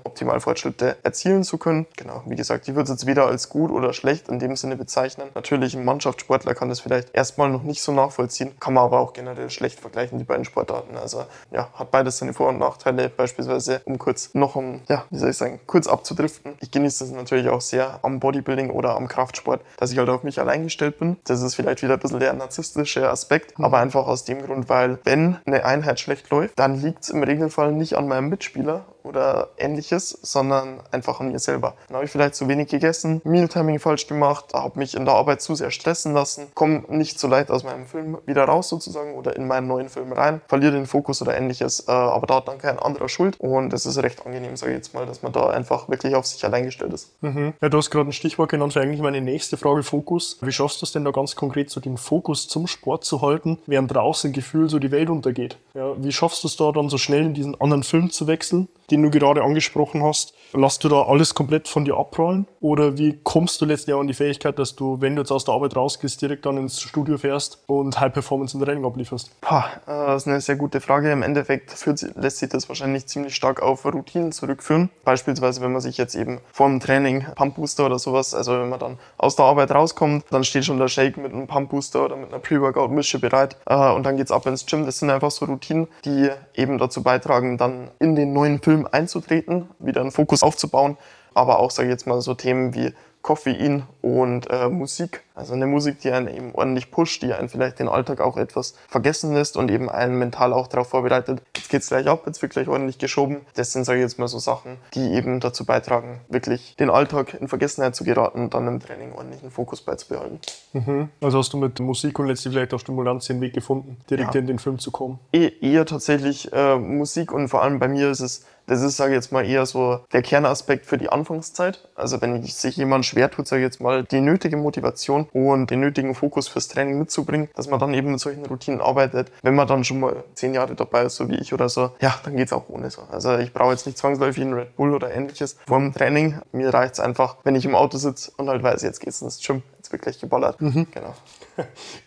optimal 0.03 0.39
Fortschritte 0.39 0.97
erzielen 1.03 1.43
zu 1.43 1.57
können. 1.57 1.85
Genau, 1.97 2.23
wie 2.25 2.35
gesagt, 2.35 2.67
ich 2.67 2.75
würde 2.75 2.83
es 2.83 2.89
jetzt 2.89 3.05
weder 3.05 3.25
als 3.25 3.49
gut 3.49 3.71
oder 3.71 3.93
schlecht 3.93 4.29
in 4.29 4.39
dem 4.39 4.55
Sinne 4.55 4.75
bezeichnen. 4.75 5.29
Natürlich, 5.35 5.75
ein 5.75 5.85
Mannschaftssportler 5.85 6.53
kann 6.53 6.69
das 6.69 6.79
vielleicht 6.79 7.13
erstmal 7.13 7.49
noch 7.49 7.63
nicht 7.63 7.81
so 7.81 7.91
nachvollziehen, 7.91 8.51
kann 8.59 8.73
man 8.73 8.85
aber 8.85 8.99
auch 8.99 9.13
generell 9.13 9.49
schlecht 9.49 9.79
vergleichen, 9.79 10.17
die 10.17 10.23
beiden 10.23 10.45
Sportarten. 10.45 10.97
Also 10.97 11.23
ja, 11.51 11.69
hat 11.73 11.91
beides 11.91 12.17
seine 12.17 12.33
Vor- 12.33 12.49
und 12.49 12.59
Nachteile. 12.59 13.09
Beispielsweise, 13.09 13.81
um 13.85 13.97
kurz 13.97 14.33
noch 14.33 14.55
um, 14.55 14.81
ja, 14.87 15.05
wie 15.09 15.17
soll 15.17 15.29
ich 15.29 15.37
sagen, 15.37 15.59
kurz 15.65 15.87
abzudriften. 15.87 16.53
Ich 16.59 16.71
genieße 16.71 17.05
das 17.05 17.13
natürlich 17.13 17.49
auch 17.49 17.61
sehr 17.61 17.99
am 18.03 18.18
Bodybuilding 18.19 18.69
oder 18.69 18.95
am 18.95 19.07
Kraftsport, 19.07 19.61
dass 19.77 19.91
ich 19.91 19.97
halt 19.97 20.09
auf 20.09 20.23
mich 20.23 20.39
allein 20.39 20.63
gestellt 20.63 20.99
bin. 20.99 21.17
Das 21.25 21.41
ist 21.41 21.55
vielleicht 21.55 21.81
wieder 21.81 21.93
ein 21.93 21.99
bisschen 21.99 22.19
der 22.19 22.33
narzisstische 22.33 23.09
Aspekt 23.09 23.29
Respekt, 23.29 23.53
aber 23.59 23.79
einfach 23.79 24.07
aus 24.07 24.25
dem 24.25 24.41
Grund, 24.41 24.69
weil 24.69 24.99
wenn 25.03 25.37
eine 25.45 25.65
Einheit 25.65 25.99
schlecht 25.99 26.29
läuft, 26.29 26.57
dann 26.57 26.81
liegt 26.81 27.03
es 27.03 27.09
im 27.09 27.23
Regelfall 27.23 27.71
nicht 27.71 27.95
an 27.95 28.07
meinem 28.07 28.29
Mitspieler 28.29 28.85
oder 29.03 29.49
ähnliches, 29.57 30.09
sondern 30.21 30.81
einfach 30.91 31.19
an 31.19 31.31
mir 31.31 31.39
selber. 31.39 31.75
Dann 31.87 31.95
habe 31.95 32.05
ich 32.05 32.11
vielleicht 32.11 32.35
zu 32.35 32.47
wenig 32.47 32.69
gegessen, 32.69 33.21
Mealtiming 33.23 33.79
falsch 33.79 34.07
gemacht, 34.07 34.53
habe 34.53 34.79
mich 34.79 34.95
in 34.95 35.05
der 35.05 35.15
Arbeit 35.15 35.41
zu 35.41 35.55
sehr 35.55 35.71
stressen 35.71 36.13
lassen, 36.13 36.47
komme 36.53 36.83
nicht 36.89 37.19
so 37.19 37.27
leicht 37.27 37.51
aus 37.51 37.63
meinem 37.63 37.85
Film 37.85 38.17
wieder 38.25 38.45
raus 38.45 38.69
sozusagen 38.69 39.15
oder 39.15 39.35
in 39.35 39.47
meinen 39.47 39.67
neuen 39.67 39.89
Film 39.89 40.11
rein, 40.13 40.41
verliere 40.47 40.73
den 40.73 40.85
Fokus 40.85 41.21
oder 41.21 41.37
ähnliches, 41.37 41.87
äh, 41.87 41.91
aber 41.91 42.27
da 42.27 42.35
hat 42.35 42.47
dann 42.47 42.57
kein 42.57 42.79
anderer 42.79 43.09
Schuld 43.09 43.39
und 43.39 43.73
es 43.73 43.85
ist 43.85 43.97
recht 43.97 44.25
angenehm, 44.25 44.55
sage 44.55 44.73
ich 44.73 44.77
jetzt 44.77 44.93
mal, 44.93 45.05
dass 45.05 45.21
man 45.21 45.31
da 45.31 45.49
einfach 45.49 45.89
wirklich 45.89 46.15
auf 46.15 46.25
sich 46.25 46.43
allein 46.45 46.65
gestellt 46.65 46.93
ist. 46.93 47.11
Mhm. 47.21 47.53
Ja, 47.61 47.69
du 47.69 47.77
hast 47.77 47.89
gerade 47.89 48.09
ein 48.09 48.13
Stichwort 48.13 48.49
genannt 48.49 48.73
für 48.73 48.81
eigentlich 48.81 49.01
meine 49.01 49.21
nächste 49.21 49.57
Frage, 49.57 49.83
Fokus. 49.83 50.37
Wie 50.41 50.51
schaffst 50.51 50.81
du 50.81 50.85
es 50.85 50.91
denn 50.91 51.05
da 51.05 51.11
ganz 51.11 51.35
konkret, 51.35 51.69
so 51.69 51.79
den 51.79 51.97
Fokus 51.97 52.47
zum 52.47 52.67
Sport 52.67 53.05
zu 53.05 53.21
halten, 53.21 53.57
während 53.65 53.93
draußen 53.93 54.31
Gefühl 54.31 54.69
so 54.69 54.79
die 54.79 54.91
Welt 54.91 55.09
untergeht? 55.09 55.57
Ja, 55.73 55.93
wie 55.97 56.11
schaffst 56.11 56.43
du 56.43 56.47
es 56.47 56.55
da 56.57 56.71
dann 56.71 56.89
so 56.89 56.97
schnell 56.97 57.25
in 57.25 57.33
diesen 57.33 57.59
anderen 57.59 57.83
Film 57.83 58.11
zu 58.11 58.27
wechseln? 58.27 58.67
Den 58.91 59.03
du 59.03 59.09
gerade 59.09 59.43
angesprochen 59.43 60.03
hast, 60.03 60.33
Lass 60.53 60.79
du 60.79 60.89
da 60.89 61.03
alles 61.03 61.35
komplett 61.35 61.67
von 61.67 61.85
dir 61.85 61.97
abrollen? 61.97 62.47
Oder 62.59 62.97
wie 62.97 63.19
kommst 63.23 63.61
du 63.61 63.65
letztlich 63.65 63.95
an 63.95 64.07
die 64.07 64.15
Fähigkeit, 64.15 64.57
dass 64.57 64.75
du, 64.75 64.99
wenn 64.99 65.15
du 65.15 65.21
jetzt 65.21 65.31
aus 65.31 65.45
der 65.45 65.53
Arbeit 65.53 65.75
rausgehst, 65.75 66.19
direkt 66.21 66.45
dann 66.45 66.57
ins 66.57 66.81
Studio 66.81 67.19
fährst 67.19 67.63
und 67.67 67.99
High 67.99 68.11
Performance 68.11 68.57
im 68.57 68.63
Training 68.63 68.83
ablieferst? 68.83 69.39
Pah, 69.41 69.65
äh, 69.85 70.07
das 70.07 70.23
ist 70.23 70.27
eine 70.27 70.41
sehr 70.41 70.55
gute 70.55 70.81
Frage. 70.81 71.11
Im 71.11 71.21
Endeffekt 71.21 71.71
führt, 71.71 72.01
lässt 72.15 72.39
sich 72.39 72.49
das 72.49 72.67
wahrscheinlich 72.67 73.05
ziemlich 73.05 73.35
stark 73.35 73.61
auf 73.61 73.85
Routinen 73.85 74.31
zurückführen. 74.31 74.89
Beispielsweise, 75.03 75.61
wenn 75.61 75.71
man 75.71 75.81
sich 75.81 75.97
jetzt 75.97 76.15
eben 76.15 76.39
vor 76.51 76.67
dem 76.67 76.79
Training 76.79 77.25
Pump 77.35 77.55
Booster 77.55 77.85
oder 77.85 77.99
sowas, 77.99 78.33
also 78.33 78.53
wenn 78.53 78.69
man 78.69 78.79
dann 78.79 78.97
aus 79.19 79.35
der 79.35 79.45
Arbeit 79.45 79.69
rauskommt, 79.69 80.25
dann 80.31 80.43
steht 80.43 80.65
schon 80.65 80.79
der 80.79 80.87
Shake 80.87 81.17
mit 81.17 81.31
einem 81.31 81.45
Pump 81.45 81.69
Booster 81.69 82.05
oder 82.05 82.15
mit 82.15 82.29
einer 82.29 82.39
Pre-Workout-Mische 82.39 83.19
bereit 83.19 83.55
äh, 83.67 83.91
und 83.91 84.03
dann 84.03 84.17
geht's 84.17 84.31
ab 84.31 84.47
ins 84.47 84.65
Gym. 84.65 84.87
Das 84.87 84.97
sind 84.97 85.11
einfach 85.11 85.29
so 85.29 85.45
Routinen, 85.45 85.87
die 86.05 86.31
eben 86.55 86.79
dazu 86.79 87.03
beitragen, 87.03 87.59
dann 87.59 87.91
in 87.99 88.15
den 88.15 88.33
neuen 88.33 88.59
Film 88.59 88.78
einzutreten, 88.87 89.69
wieder 89.79 90.01
einen 90.01 90.11
Fokus 90.11 90.43
aufzubauen 90.43 90.97
aber 91.33 91.59
auch, 91.59 91.71
sage 91.71 91.87
ich 91.87 91.93
jetzt 91.93 92.07
mal, 92.07 92.21
so 92.21 92.33
Themen 92.33 92.73
wie 92.73 92.93
Koffein 93.21 93.83
und 94.01 94.49
äh, 94.49 94.69
Musik. 94.69 95.23
Also 95.35 95.53
eine 95.53 95.67
Musik, 95.67 95.99
die 95.99 96.11
einen 96.11 96.27
eben 96.29 96.55
ordentlich 96.55 96.89
pusht, 96.89 97.21
die 97.21 97.33
einen 97.33 97.49
vielleicht 97.49 97.79
den 97.79 97.89
Alltag 97.89 98.21
auch 98.21 98.37
etwas 98.37 98.75
vergessen 98.87 99.33
lässt 99.33 99.57
und 99.57 99.69
eben 99.71 99.89
einen 99.89 100.17
mental 100.17 100.53
auch 100.53 100.67
darauf 100.67 100.87
vorbereitet. 100.87 101.41
Jetzt 101.55 101.69
geht's 101.69 101.87
gleich 101.89 102.07
ab, 102.07 102.23
jetzt 102.25 102.41
wird 102.41 102.53
gleich 102.53 102.69
ordentlich 102.69 102.97
geschoben. 102.97 103.41
Das 103.55 103.73
sind, 103.73 103.83
sage 103.83 103.99
ich 103.99 104.03
jetzt 104.03 104.19
mal, 104.19 104.27
so 104.29 104.39
Sachen, 104.39 104.77
die 104.93 105.13
eben 105.13 105.41
dazu 105.41 105.65
beitragen, 105.65 106.21
wirklich 106.29 106.75
den 106.77 106.89
Alltag 106.89 107.33
in 107.39 107.49
Vergessenheit 107.49 107.93
zu 107.93 108.05
geraten 108.05 108.39
und 108.39 108.53
dann 108.53 108.67
im 108.67 108.79
Training 108.79 109.13
ordentlichen 109.13 109.51
Fokus 109.51 109.81
beizubehalten. 109.81 110.39
Mhm. 110.71 111.09
Also 111.21 111.39
hast 111.39 111.51
du 111.51 111.57
mit 111.57 111.79
Musik 111.79 112.19
und 112.19 112.27
letztlich 112.27 112.53
vielleicht 112.53 112.73
auch 112.73 112.79
Stimulanz 112.79 113.27
den 113.27 113.41
Weg 113.41 113.53
gefunden, 113.53 113.97
direkt 114.09 114.35
ja. 114.35 114.39
in 114.39 114.47
den 114.47 114.59
Film 114.59 114.79
zu 114.79 114.91
kommen? 114.91 115.19
E 115.33 115.51
eher 115.61 115.85
tatsächlich 115.85 116.51
äh, 116.53 116.77
Musik 116.77 117.33
und 117.33 117.49
vor 117.49 117.63
allem 117.63 117.79
bei 117.79 117.89
mir 117.89 118.09
ist 118.09 118.21
es 118.21 118.45
das 118.69 118.81
ist, 118.83 118.97
sage 118.97 119.13
ich 119.13 119.15
jetzt 119.15 119.31
mal, 119.31 119.43
eher 119.45 119.65
so 119.65 120.01
der 120.13 120.21
Kernaspekt 120.21 120.85
für 120.85 120.99
die 120.99 121.09
Anfangszeit. 121.09 121.89
Also 121.95 122.21
wenn 122.21 122.43
sich 122.43 122.77
jemand 122.77 123.03
schwer 123.03 123.31
tut, 123.31 123.47
sage 123.47 123.63
ich 123.63 123.65
jetzt 123.65 123.81
mal, 123.81 124.03
die 124.03 124.21
nötige 124.21 124.57
Motivation 124.57 125.27
und 125.33 125.71
den 125.71 125.79
nötigen 125.79 126.13
Fokus 126.13 126.47
fürs 126.47 126.67
Training 126.67 126.99
mitzubringen, 126.99 127.49
dass 127.55 127.67
man 127.67 127.79
dann 127.79 127.95
eben 127.95 128.11
mit 128.11 128.19
solchen 128.19 128.45
Routinen 128.45 128.79
arbeitet. 128.79 129.31
Wenn 129.41 129.55
man 129.55 129.67
dann 129.67 129.83
schon 129.83 129.99
mal 129.99 130.23
zehn 130.35 130.53
Jahre 130.53 130.75
dabei 130.75 131.03
ist, 131.03 131.15
so 131.15 131.27
wie 131.29 131.35
ich 131.35 131.51
oder 131.51 131.67
so, 131.67 131.91
ja, 131.99 132.13
dann 132.23 132.35
geht's 132.35 132.53
auch 132.53 132.69
ohne 132.69 132.91
so. 132.91 133.01
Also 133.11 133.37
ich 133.37 133.53
brauche 133.53 133.71
jetzt 133.71 133.87
nicht 133.87 133.97
zwangsläufig 133.97 134.43
einen 134.43 134.53
Red 134.53 134.75
Bull 134.75 134.93
oder 134.93 135.11
ähnliches 135.11 135.57
vor 135.65 135.79
dem 135.79 135.91
Training. 135.91 136.39
Mir 136.51 136.71
reicht's 136.71 136.99
einfach, 136.99 137.37
wenn 137.43 137.55
ich 137.55 137.65
im 137.65 137.73
Auto 137.73 137.97
sitze 137.97 138.31
und 138.37 138.49
halt 138.49 138.61
weiß, 138.61 138.83
jetzt 138.83 138.99
geht's 138.99 139.23
ins 139.23 139.39
Gym, 139.43 139.63
jetzt 139.77 139.91
wird 139.91 140.03
gleich 140.03 140.19
geballert. 140.19 140.61
Mhm. 140.61 140.85
Genau. 140.91 141.15